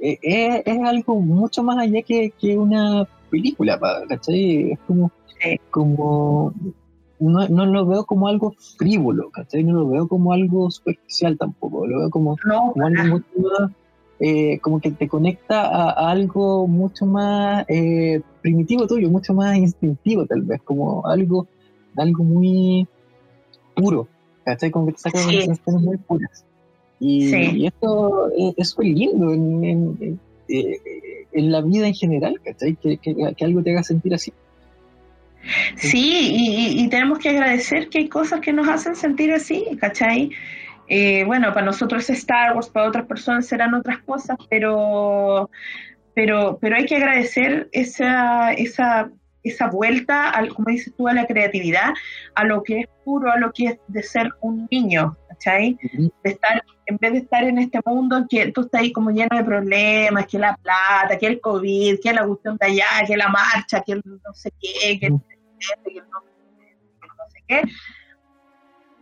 [0.00, 4.72] Eh, eh, es, algo mucho más allá que, que una película, ¿cachai?
[4.72, 5.12] Es como,
[5.70, 6.52] como
[7.20, 9.62] no, no, lo veo como algo frívolo, ¿cachai?
[9.62, 12.36] No lo veo como algo superficial tampoco, lo veo como,
[12.72, 13.70] como algo mucho más,
[14.18, 17.64] eh, como que te conecta a, algo mucho más
[18.42, 21.46] primitivo tuyo, mucho más instintivo tal vez, como algo,
[21.96, 22.88] algo muy
[23.76, 24.08] puro,
[24.44, 24.70] ¿cachai?
[24.70, 25.48] Como que te saca sí.
[25.66, 26.44] muy puras.
[27.00, 30.18] Y, esto es, muy lindo en,
[30.48, 30.80] eh,
[31.32, 32.76] en, la vida en general, ¿cachai?
[32.76, 34.32] Que, que, algo te haga sentir así.
[35.76, 40.30] Sí, y, tenemos que agradecer que hay cosas que nos hacen sentir así, ¿cachai?
[40.88, 45.50] Eh, bueno, para nosotros es Star Wars, para otras personas serán otras cosas, pero,
[46.14, 49.10] pero, pero hay que agradecer esa, esa
[49.44, 51.92] esa vuelta, al, como dices tú, a la creatividad,
[52.34, 55.78] a lo que es puro, a lo que es de ser un niño, ¿cachai?
[56.22, 59.10] De estar, en vez de estar en este mundo en que tú estás ahí como
[59.10, 63.16] lleno de problemas, que la plata, que el COVID, que la cuestión de allá, que
[63.16, 65.20] la marcha, que no sé qué, que, el,
[65.84, 66.22] que no,
[67.28, 67.62] sé qué.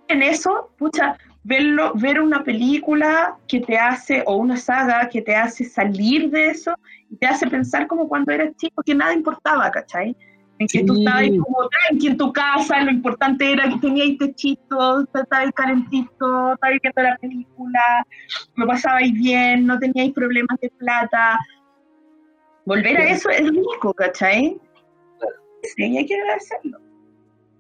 [0.09, 5.37] En eso, pucha, verlo, ver una película que te hace, o una saga que te
[5.37, 6.75] hace salir de eso,
[7.11, 10.17] y te hace pensar como cuando eras chico, que nada importaba, ¿cachai?
[10.63, 15.01] En que tú estabas como tranqui en tu casa, lo importante era que tenías techito,
[15.01, 18.07] estabas calentito, estabas viendo la película,
[18.57, 21.39] lo pasabais bien, no teníais problemas de plata.
[22.65, 24.57] Volver a eso es rico, ¿cachai?
[25.63, 26.79] Sí, hay que agradecerlo.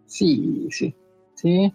[0.06, 0.94] Sí, sí,
[1.34, 1.72] sí.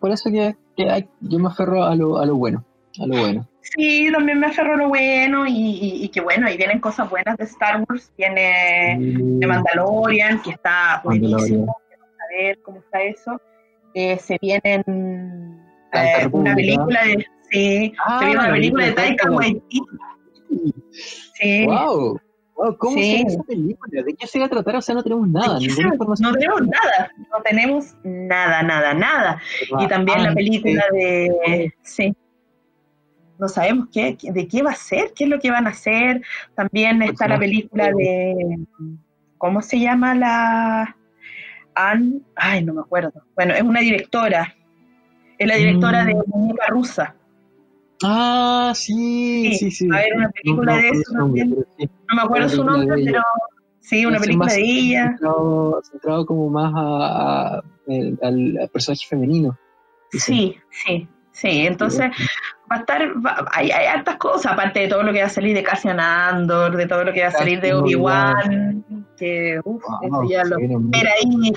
[0.00, 2.64] por eso que, que yo me aferro a lo, a lo bueno,
[3.00, 3.48] a lo bueno.
[3.62, 7.36] Sí, también me aferro a lo bueno y, y, que bueno, ahí vienen cosas buenas
[7.36, 13.40] de Star Wars, viene de Mandalorian, que está buenísimo, a ver cómo está eso.
[13.94, 14.82] Eh, se vienen
[15.92, 17.26] eh, una película de...
[17.50, 19.80] Sí, ah, se viene una película de Taika Waititi.
[21.34, 21.66] Sí.
[21.66, 22.20] Wow.
[22.78, 23.24] ¿Cómo sí.
[23.26, 24.02] esa película?
[24.02, 24.76] ¿De qué se va a tratar?
[24.76, 25.58] O sea, no tenemos nada.
[25.58, 27.10] No tenemos nada.
[27.30, 29.42] No tenemos nada, nada, nada.
[29.78, 31.72] Y también la película de...
[31.82, 32.14] Sí
[33.42, 36.22] no sabemos qué, de qué va a ser, qué es lo que van a hacer.
[36.54, 38.60] También pues está la película de,
[39.36, 40.96] ¿cómo se llama la?
[41.74, 43.12] Anne, ay, no me acuerdo.
[43.34, 44.54] Bueno, es una directora,
[45.38, 46.72] es la directora de Muñeca mm.
[46.72, 47.16] Rusa.
[48.04, 49.88] Ah, sí, sí, sí.
[49.92, 51.12] A ver, una película de eso.
[51.14, 53.22] No me acuerdo su nombre, pero
[53.80, 55.06] sí, una película de ella.
[55.08, 57.62] Centrado, centrado como más a,
[58.22, 59.58] al personaje femenino.
[60.12, 61.66] Sí, sí, sí.
[61.66, 62.12] Entonces,
[62.72, 63.14] va a estar,
[63.52, 66.76] hay, hay hartas cosas, aparte de todo lo que va a salir de Cassian Andor,
[66.76, 68.84] de todo lo que va a salir de Obi-Wan,
[69.16, 71.52] que uff, eso ya lo espera ahí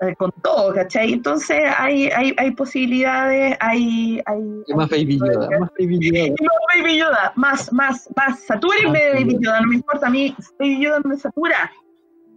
[0.00, 1.12] eh, con todo, ¿cachai?
[1.12, 4.22] Entonces hay, hay, hay posibilidades, hay...
[4.26, 6.34] hay, más Baby Yoda, más Baby Yoda.
[6.40, 10.34] Más Baby Yoda, más, más, más, satúrenme de Baby Yoda, no me importa a mí,
[10.58, 11.70] Baby Yoda me satura.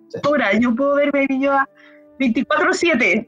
[0.07, 1.69] Satura, yo puedo ver Baby Yoda
[2.19, 3.27] 24-7.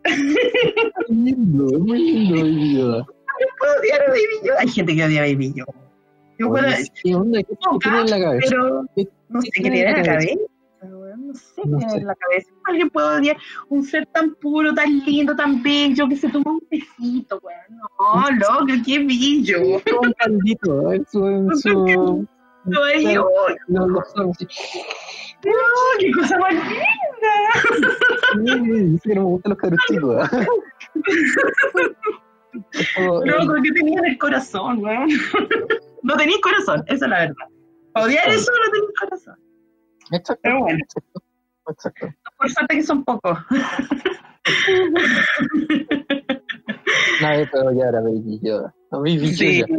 [1.09, 3.05] Muy lindo, muy lindo Baby Yoda
[3.39, 4.59] yo puedo odiar a Baby Yoda.
[4.59, 5.73] Hay gente que odia a Baby Yoda.
[6.39, 6.65] Yo puedo,
[7.03, 7.39] ¿Qué onda?
[7.43, 8.47] ¿Qué, qué tiene en la cabeza?
[8.49, 10.35] pero ¿Qué- no sé qué qué tiene en la cabeza.
[10.83, 12.49] No sé qué No tiene en la cabeza.
[12.65, 13.37] Alguien puede odiar
[13.69, 17.79] un ser tan puro, tan lindo, tan bello, que se toma un besito, weón.
[17.99, 19.61] No, loco, qué bello.
[20.01, 21.01] Un caldito, ¿eh?
[21.11, 22.27] su, Un su,
[22.85, 23.29] Ay, Claro.
[23.67, 24.47] los, los ojos así.
[25.45, 25.51] no,
[25.99, 27.33] qué cosa más linda.
[28.93, 30.29] Sí, que no me gustan los cabros chicos.
[32.95, 35.09] como, eh, Loco, ¿qué tenía en el corazón, weón?
[36.03, 37.47] No tenías corazón, esa es la verdad.
[37.93, 39.35] Para odiar eso no tenías corazón.
[40.11, 40.79] exacto, Pero bueno,
[41.69, 42.07] exacto.
[42.37, 43.37] por suerte que son pocos.
[47.21, 48.73] Nadie puede odiar a Baby Yoda.
[48.91, 49.67] A Baby Sí, Yoda.
[49.69, 49.77] ya.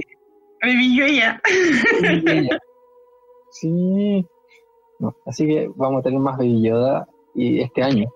[0.63, 0.97] Baby
[2.49, 2.59] Yoda.
[3.51, 4.27] Sí.
[4.99, 8.09] No, así que vamos a tener más Baby Yoda y este año.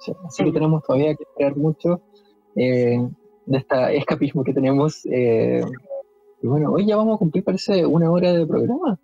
[0.00, 0.54] Sí, Así que Sí.
[0.54, 2.00] tenemos todavía que esperar mucho
[2.56, 2.98] eh,
[3.46, 5.04] de este escapismo que tenemos.
[5.06, 5.62] eh,
[6.42, 8.98] y bueno, hoy ya vamos a cumplir, parece, una hora de programa.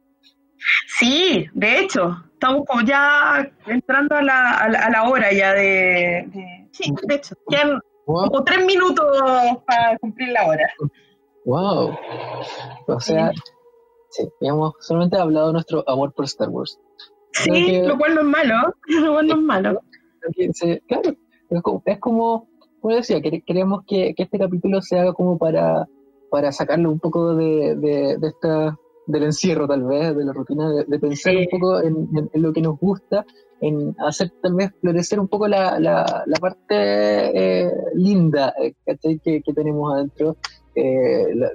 [0.86, 5.52] Sí, de hecho, estamos como ya entrando a la, a la, a la hora ya
[5.54, 8.26] de, de- Sí, de hecho, quedan Wow.
[8.30, 9.04] como tres minutos
[9.66, 10.68] para cumplir la hora.
[11.44, 11.96] wow.
[12.88, 13.30] O sea,
[14.10, 16.78] sí, hemos solamente hablado de nuestro amor por Star Wars.
[17.32, 18.54] Sí, que- lo cual no es malo,
[18.86, 19.80] lo cual no es malo.
[20.88, 21.16] Claro,
[21.50, 22.48] es como, es como,
[22.82, 25.88] como decía, quere- queremos que, que este capítulo se haga como para,
[26.30, 28.76] para sacarlo un poco de, de, de esta,
[29.06, 31.38] del encierro tal vez, de la rutina, de, de pensar Sí.
[31.50, 33.24] un poco en, en- en lo que nos gusta,
[33.60, 38.74] en hacer tal vez florecer un poco la, la, la parte eh, linda eh,
[39.22, 40.36] que, que tenemos adentro,
[40.74, 41.52] eh, la-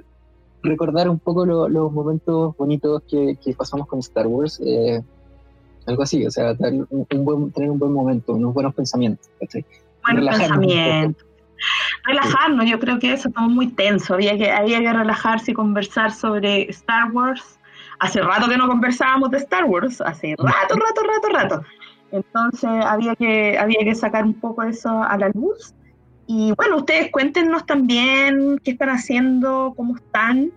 [0.62, 4.60] recordar un poco lo- los momentos bonitos que, que pasamos con Star Wars.
[4.64, 5.00] eh,
[5.86, 6.54] algo así, o sea,
[6.90, 9.26] un, un buen, tener un buen momento, unos buenos pensamientos.
[9.40, 9.64] ¿cachai?
[10.12, 11.24] Buen Relajarnos un pensamiento.
[12.04, 14.14] Relajarnos, yo creo que eso estamos muy tenso.
[14.14, 17.58] Había que, había que relajarse y conversar sobre Star Wars.
[18.00, 21.62] Hace rato que no conversábamos de Star Wars, hace rato, rato, rato, rato.
[22.12, 25.74] Entonces había que, había que sacar un poco eso a la luz.
[26.26, 30.52] Y bueno, ustedes cuéntenos también qué están haciendo, cómo están,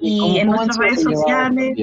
[0.00, 1.76] y ¿Cómo- en nuestras redes sociales.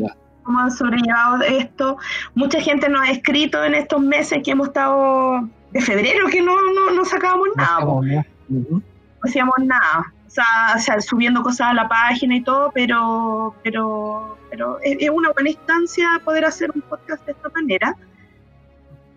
[0.43, 1.97] cómo han sobrellevado esto.
[2.35, 6.55] Mucha gente nos ha escrito en estos meses que hemos estado de febrero que no,
[6.73, 7.85] no, no sacábamos nada.
[7.85, 8.81] no
[9.23, 10.13] hacíamos nada.
[10.27, 14.97] O sea, o sea, subiendo cosas a la página y todo, pero, pero, pero es,
[14.99, 17.95] es una buena instancia poder hacer un podcast de esta manera.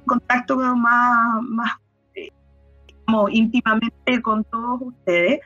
[0.06, 1.72] Contacto más, más
[2.14, 2.30] eh,
[3.06, 5.40] como íntimamente con todos ustedes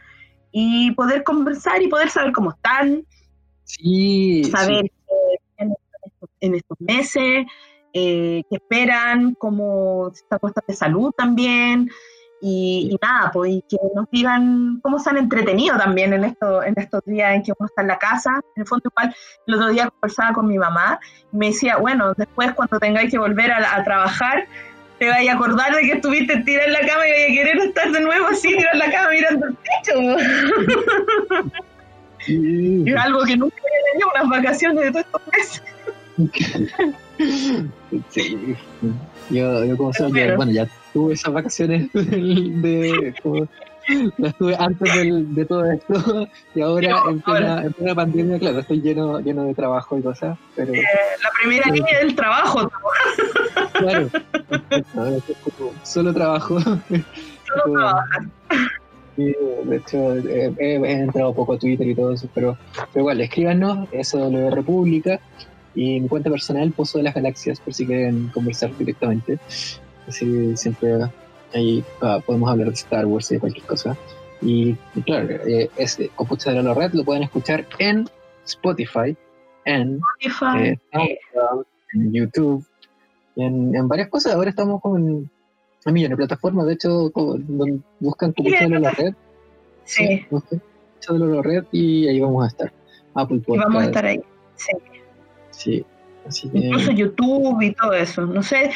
[0.53, 3.05] y poder conversar y poder saber cómo están,
[3.79, 4.93] Sí, saber sí.
[5.59, 5.73] en,
[6.05, 7.47] estos, en estos meses,
[7.93, 11.89] eh, qué esperan, cómo está puesta de salud también,
[12.43, 16.63] y, y nada, pues y que nos digan cómo se han entretenido también en, esto,
[16.63, 18.41] en estos días en que uno está en la casa.
[18.57, 19.15] En el fondo, igual,
[19.47, 20.99] el otro día conversaba con mi mamá
[21.33, 24.47] y me decía, bueno, después cuando tengáis que volver a, a trabajar,
[24.99, 27.59] te vais a acordar de que estuviste tirada en la cama y vais a querer
[27.59, 30.01] estar de nuevo así, tirada en la cama mirando el techo.
[32.21, 32.85] Sí.
[32.87, 35.63] Es algo que nunca había tenido unas vacaciones de todos estos meses.
[38.11, 38.57] Sí.
[39.31, 43.47] Yo, yo como sé, Pero- bueno, ya tuve esas vacaciones de, como-
[44.19, 48.61] las tuve antes del- de todo esto y ahora en plena, en plena pandemia, claro,
[48.61, 52.71] estoy lleno, lleno de trabajo y cosas, pero La primera línea del trabajo,
[53.73, 54.09] claro,
[55.83, 56.59] solo trabajo.
[57.65, 57.91] solo.
[59.17, 62.57] Sí, de hecho, eh, he, he entrado poco a Twitter y todo eso, pero,
[62.93, 65.19] pero igual, escríbanos, SW República,
[65.75, 69.39] y mi cuenta personal, Pozo de las Galaxias, por si quieren conversar directamente.
[70.09, 70.99] Así siempre
[71.55, 73.97] ahí ah, podemos hablar de Star Wars y de cualquier cosa.
[74.43, 78.09] Y, y claro, eh, es Compucha de la Red, lo pueden escuchar en
[78.47, 79.17] Spotify,
[79.65, 80.69] en Spotify.
[80.69, 82.65] eh, SoundCloud, en YouTube,
[83.37, 84.35] y en, en varias cosas.
[84.35, 85.31] Ahora estamos con
[85.87, 89.15] en millones de plataformas, de hecho, donde buscan Compucha de la Red.
[89.85, 92.73] sí, busquen Compucha de la Red y ahí vamos a estar.
[93.15, 93.67] Apple y Podcast.
[93.69, 94.21] vamos a estar ahí.
[94.57, 94.73] Sí.
[95.61, 95.85] Sí.
[96.27, 98.23] Así que, Incluso YouTube y todo eso.
[98.27, 98.71] No sé,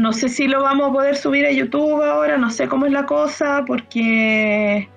[0.00, 2.92] no sé si lo vamos a poder subir a YouTube ahora, no sé cómo es
[2.92, 4.88] la cosa, porque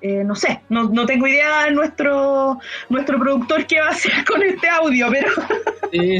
[0.00, 2.58] eh, no sé, no, no tengo idea de nuestro,
[2.88, 5.28] nuestro productor qué va a hacer con este audio, pero
[5.92, 6.18] sí,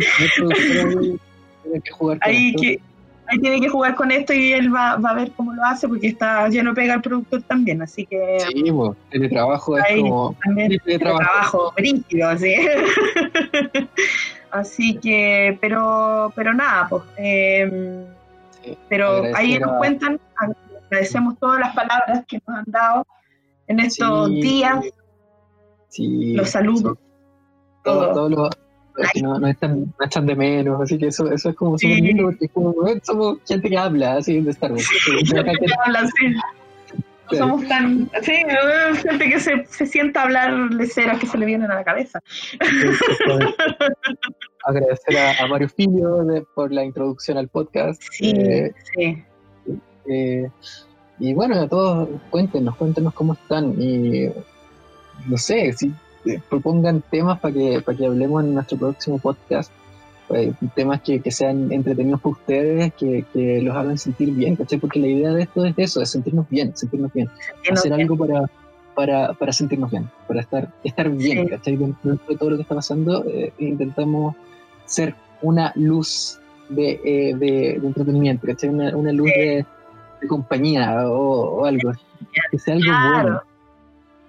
[1.63, 2.63] tiene que jugar con ahí, esto.
[2.63, 2.81] que,
[3.27, 5.89] ahí tiene que jugar con esto y él va, va a ver cómo lo hace,
[5.89, 10.01] porque está lleno pega el productor también, así que Sí, pues, el trabajo es Ahí.
[10.01, 11.31] como también triple tiene trabajo.
[11.31, 12.55] trabajo brígido, así.
[14.53, 17.03] así que, pero, pero nada, pues.
[17.17, 18.07] eh,
[18.63, 23.07] Sí, pero ahí nos cuentan, agradecemos todas las palabras que nos han dado
[23.67, 24.85] en estos Sí, días,
[25.89, 26.97] Sí, los saludos.
[27.85, 28.51] Todos los
[29.23, 32.25] no, no, están, no están de menos, así que eso, eso es como súper lindo
[32.25, 34.87] porque es como, somos gente que habla así de Star Wars.
[37.37, 38.11] somos tan.
[38.23, 38.33] Sí,
[39.03, 42.21] gente que se, se sienta a hablar leceras que se le vienen a la cabeza.
[44.65, 46.25] Agradecer a, Mario Filio
[46.55, 48.01] por la introducción al podcast.
[48.11, 49.25] Sí, eh, sí.
[50.09, 50.49] Eh,
[51.19, 53.75] y bueno, a todos, cuéntenos, cuéntenos cómo están.
[53.81, 54.29] Y
[55.27, 55.93] no sé, si
[56.25, 59.73] eh, propongan temas para que, para que hablemos en nuestro próximo podcast.
[60.35, 64.79] Eh, temas que, que, sean entretenidos para ustedes, que, que, los hagan sentir bien, ¿cachai?
[64.79, 67.29] Porque la idea de esto es eso, es sentirnos bien, sentirnos bien.
[67.71, 68.51] Hacer algo para,
[68.95, 71.77] para, para, sentirnos bien, para estar, estar bien, ¿cachai?
[71.77, 74.35] Dentro de todo lo que está pasando, eh, intentamos
[74.87, 78.71] ser una luz de, de, entretenimiento, ¿cachai?
[78.71, 79.67] Una, una luz de,
[80.29, 81.93] compañía o, algo.
[82.51, 83.43] Que sea algo bueno.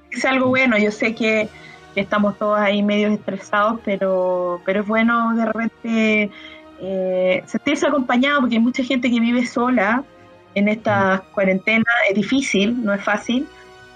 [0.09, 0.77] Que sea algo bueno.
[0.77, 1.49] Yo sé que
[1.93, 6.31] que estamos todos ahí medio estresados, pero, pero es bueno de repente
[6.81, 10.03] eh, sentirse acompañado porque hay mucha gente que vive sola
[10.55, 13.47] en esta cuarentena, es difícil, no es fácil.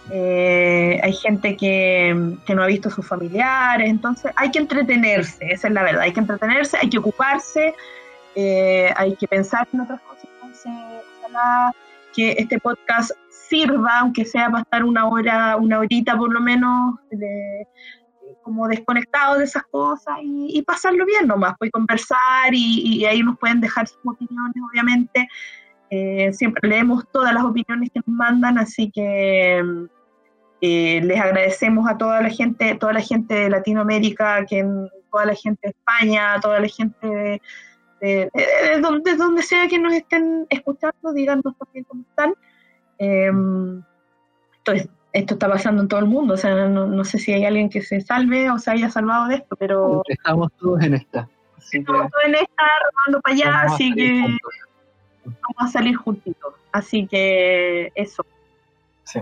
[0.09, 5.51] Eh, hay gente que, que, no ha visto a sus familiares, entonces hay que entretenerse,
[5.51, 7.75] esa es la verdad, hay que entretenerse, hay que ocuparse,
[8.33, 10.25] eh, hay que pensar en otras cosas.
[10.35, 10.71] Entonces,
[11.19, 11.73] ojalá
[12.15, 13.11] que este podcast
[13.49, 16.95] sirva, aunque sea para estar una hora, una horita por lo menos,
[18.43, 23.61] como desconectados de esas cosas y, pasarlo bien nomás, pues conversar y, ahí nos pueden
[23.61, 25.27] dejar sus opiniones, obviamente.
[25.89, 29.63] Eh, siempre leemos todas las opiniones que nos mandan, así que
[30.61, 34.65] eh, les agradecemos a toda la gente, toda la gente de Latinoamérica, que
[35.11, 37.41] toda la gente de España, toda la gente de,
[38.01, 42.33] de, donde, donde sea que nos estén escuchando, díganos también cómo están.
[42.99, 43.31] Eh,
[44.57, 47.69] esto, esto, está pasando en todo el mundo, o sea, no, sé si hay alguien
[47.69, 50.03] que se salve o se haya salvado de esto, pero...
[50.07, 51.27] Estamos todos en esta.
[51.71, 54.37] Estamos todos en esta, robando para allá, así que
[55.25, 56.53] vamos a salir juntitos.
[56.71, 58.25] Así que eso.
[59.03, 59.19] Sí.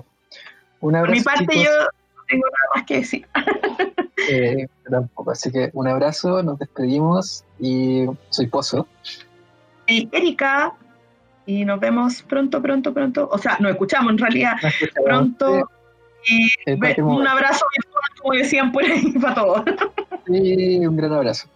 [0.81, 3.27] Un abrazo, Por mi parte yo no tengo nada más que decir.
[4.27, 8.87] Eh, tampoco, así que un abrazo, nos despedimos y soy Pozo.
[9.87, 10.73] Y Erika,
[11.45, 13.29] y nos vemos pronto, pronto, pronto.
[13.31, 14.55] O sea, nos escuchamos en realidad
[15.03, 15.69] pronto.
[16.27, 16.49] Y
[17.01, 17.65] un abrazo
[18.21, 19.63] como decían por ahí, para todos.
[20.25, 21.47] Sí, un gran abrazo.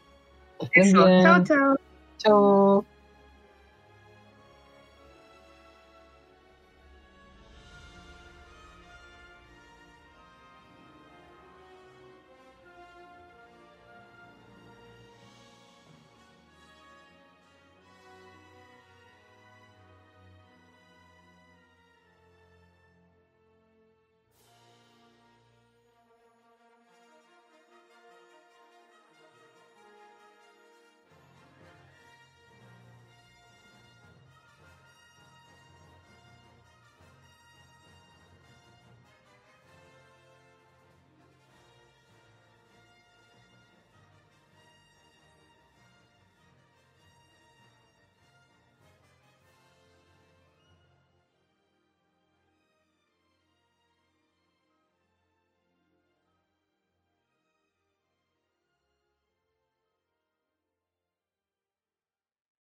[0.74, 1.06] Eso.
[1.22, 1.76] Chao, chao.
[2.18, 2.86] Chao.